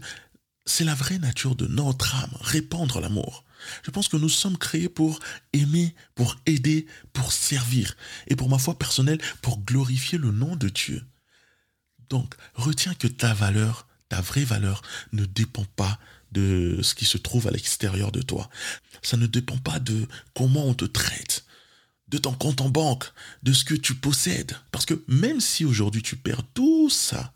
c'est 0.65 0.83
la 0.83 0.95
vraie 0.95 1.19
nature 1.19 1.55
de 1.55 1.67
notre 1.67 2.15
âme, 2.15 2.33
répandre 2.41 2.99
l'amour. 2.99 3.43
Je 3.83 3.91
pense 3.91 4.07
que 4.07 4.17
nous 4.17 4.29
sommes 4.29 4.57
créés 4.57 4.89
pour 4.89 5.19
aimer, 5.53 5.95
pour 6.15 6.35
aider, 6.45 6.85
pour 7.13 7.31
servir. 7.31 7.95
Et 8.27 8.35
pour 8.35 8.49
ma 8.49 8.57
foi 8.57 8.77
personnelle, 8.77 9.21
pour 9.41 9.59
glorifier 9.61 10.17
le 10.17 10.31
nom 10.31 10.55
de 10.55 10.69
Dieu. 10.69 11.03
Donc, 12.09 12.35
retiens 12.53 12.93
que 12.93 13.07
ta 13.07 13.33
valeur, 13.33 13.87
ta 14.09 14.21
vraie 14.21 14.43
valeur, 14.43 14.81
ne 15.13 15.25
dépend 15.25 15.65
pas 15.75 15.99
de 16.31 16.79
ce 16.81 16.95
qui 16.95 17.05
se 17.05 17.17
trouve 17.17 17.47
à 17.47 17.51
l'extérieur 17.51 18.11
de 18.11 18.21
toi. 18.21 18.49
Ça 19.01 19.17
ne 19.17 19.27
dépend 19.27 19.57
pas 19.57 19.79
de 19.79 20.07
comment 20.33 20.65
on 20.65 20.73
te 20.73 20.85
traite, 20.85 21.45
de 22.07 22.17
ton 22.17 22.33
compte 22.33 22.61
en 22.61 22.69
banque, 22.69 23.05
de 23.43 23.53
ce 23.53 23.63
que 23.63 23.75
tu 23.75 23.95
possèdes. 23.95 24.57
Parce 24.71 24.85
que 24.85 25.03
même 25.07 25.39
si 25.39 25.65
aujourd'hui 25.65 26.01
tu 26.01 26.15
perds 26.15 26.43
tout 26.53 26.89
ça, 26.89 27.33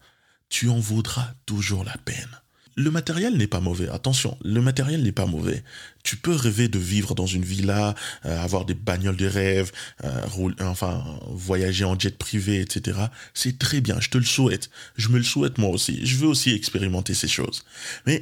tu 0.49 0.69
en 0.69 0.79
vaudras 0.79 1.33
toujours 1.45 1.83
la 1.83 1.97
peine. 1.97 2.41
Le 2.79 2.91
matériel 2.91 3.35
n'est 3.37 3.47
pas 3.47 3.59
mauvais, 3.59 3.89
attention, 3.89 4.37
le 4.43 4.61
matériel 4.61 5.01
n'est 5.01 5.11
pas 5.11 5.25
mauvais. 5.25 5.63
Tu 6.03 6.15
peux 6.15 6.35
rêver 6.35 6.67
de 6.67 6.77
vivre 6.77 7.15
dans 7.15 7.25
une 7.25 7.43
villa, 7.43 7.95
euh, 8.23 8.39
avoir 8.39 8.65
des 8.65 8.75
bagnoles 8.75 9.17
de 9.17 9.25
rêve, 9.25 9.71
euh, 10.03 10.21
enfin 10.59 11.03
voyager 11.25 11.85
en 11.85 11.97
jet 11.97 12.15
privé, 12.15 12.61
etc. 12.61 12.99
C'est 13.33 13.57
très 13.57 13.81
bien, 13.81 13.99
je 13.99 14.09
te 14.09 14.19
le 14.19 14.25
souhaite. 14.25 14.69
Je 14.95 15.09
me 15.09 15.17
le 15.17 15.23
souhaite 15.23 15.57
moi 15.57 15.71
aussi. 15.71 16.05
Je 16.05 16.17
veux 16.17 16.27
aussi 16.27 16.51
expérimenter 16.51 17.15
ces 17.15 17.27
choses. 17.27 17.65
Mais 18.05 18.19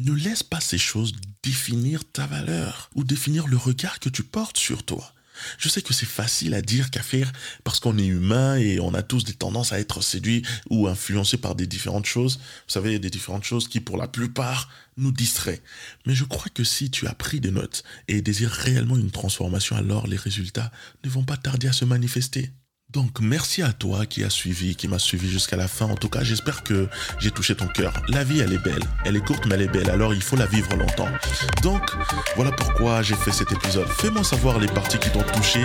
ne 0.00 0.12
laisse 0.12 0.42
pas 0.42 0.60
ces 0.60 0.78
choses 0.78 1.12
définir 1.44 2.04
ta 2.04 2.26
valeur 2.26 2.90
ou 2.96 3.04
définir 3.04 3.46
le 3.46 3.56
regard 3.56 4.00
que 4.00 4.08
tu 4.08 4.24
portes 4.24 4.58
sur 4.58 4.82
toi. 4.82 5.14
Je 5.58 5.68
sais 5.68 5.82
que 5.82 5.94
c'est 5.94 6.06
facile 6.06 6.54
à 6.54 6.62
dire 6.62 6.90
qu'à 6.90 7.02
faire 7.02 7.32
parce 7.64 7.80
qu'on 7.80 7.98
est 7.98 8.06
humain 8.06 8.56
et 8.56 8.80
on 8.80 8.94
a 8.94 9.02
tous 9.02 9.24
des 9.24 9.34
tendances 9.34 9.72
à 9.72 9.80
être 9.80 10.02
séduits 10.02 10.42
ou 10.70 10.88
influencés 10.88 11.38
par 11.38 11.54
des 11.54 11.66
différentes 11.66 12.06
choses. 12.06 12.36
Vous 12.36 12.72
savez, 12.72 12.98
des 12.98 13.10
différentes 13.10 13.44
choses 13.44 13.68
qui 13.68 13.80
pour 13.80 13.96
la 13.96 14.08
plupart 14.08 14.68
nous 14.96 15.12
distraient. 15.12 15.62
Mais 16.06 16.14
je 16.14 16.24
crois 16.24 16.50
que 16.52 16.64
si 16.64 16.90
tu 16.90 17.06
as 17.06 17.14
pris 17.14 17.40
des 17.40 17.50
notes 17.50 17.82
et 18.08 18.22
désires 18.22 18.50
réellement 18.50 18.96
une 18.96 19.10
transformation, 19.10 19.76
alors 19.76 20.06
les 20.06 20.16
résultats 20.16 20.70
ne 21.04 21.10
vont 21.10 21.24
pas 21.24 21.36
tarder 21.36 21.68
à 21.68 21.72
se 21.72 21.84
manifester. 21.84 22.52
Donc 22.94 23.18
merci 23.20 23.60
à 23.60 23.72
toi 23.72 24.06
qui 24.06 24.22
a 24.22 24.30
suivi, 24.30 24.76
qui 24.76 24.86
m'a 24.86 25.00
suivi 25.00 25.28
jusqu'à 25.28 25.56
la 25.56 25.66
fin. 25.66 25.86
En 25.86 25.96
tout 25.96 26.08
cas, 26.08 26.22
j'espère 26.22 26.62
que 26.62 26.86
j'ai 27.18 27.32
touché 27.32 27.56
ton 27.56 27.66
cœur. 27.66 27.92
La 28.08 28.22
vie, 28.22 28.38
elle 28.38 28.52
est 28.52 28.62
belle. 28.62 28.84
Elle 29.04 29.16
est 29.16 29.24
courte, 29.24 29.46
mais 29.46 29.56
elle 29.56 29.62
est 29.62 29.68
belle. 29.68 29.90
Alors 29.90 30.14
il 30.14 30.22
faut 30.22 30.36
la 30.36 30.46
vivre 30.46 30.76
longtemps. 30.76 31.08
Donc 31.62 31.82
voilà 32.36 32.52
pourquoi 32.52 33.02
j'ai 33.02 33.16
fait 33.16 33.32
cet 33.32 33.50
épisode. 33.50 33.88
Fais-moi 33.88 34.22
savoir 34.22 34.60
les 34.60 34.68
parties 34.68 34.98
qui 34.98 35.10
t'ont 35.10 35.24
touché 35.34 35.60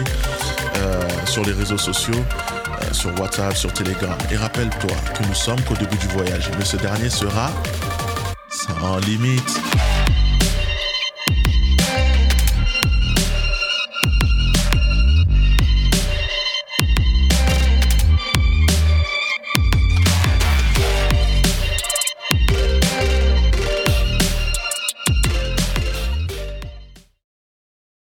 euh, 0.78 1.08
sur 1.28 1.46
les 1.46 1.54
réseaux 1.54 1.78
sociaux, 1.78 2.15
euh, 2.15 2.94
sur 2.94 3.18
WhatsApp, 3.20 3.56
sur 3.56 3.72
Telegram. 3.74 4.18
Et 4.32 4.36
rappelle-toi 4.36 4.98
que 5.15 5.24
nous 5.28 5.36
sommes 5.36 5.62
qu'au 5.62 5.76
début 5.76 5.98
du 5.98 6.08
voyage. 6.08 6.50
Mais 6.58 6.65
ce 6.65 6.78
dernier 6.78 7.12
sera 7.12 7.54
sans 8.50 8.98
limite. 9.06 9.68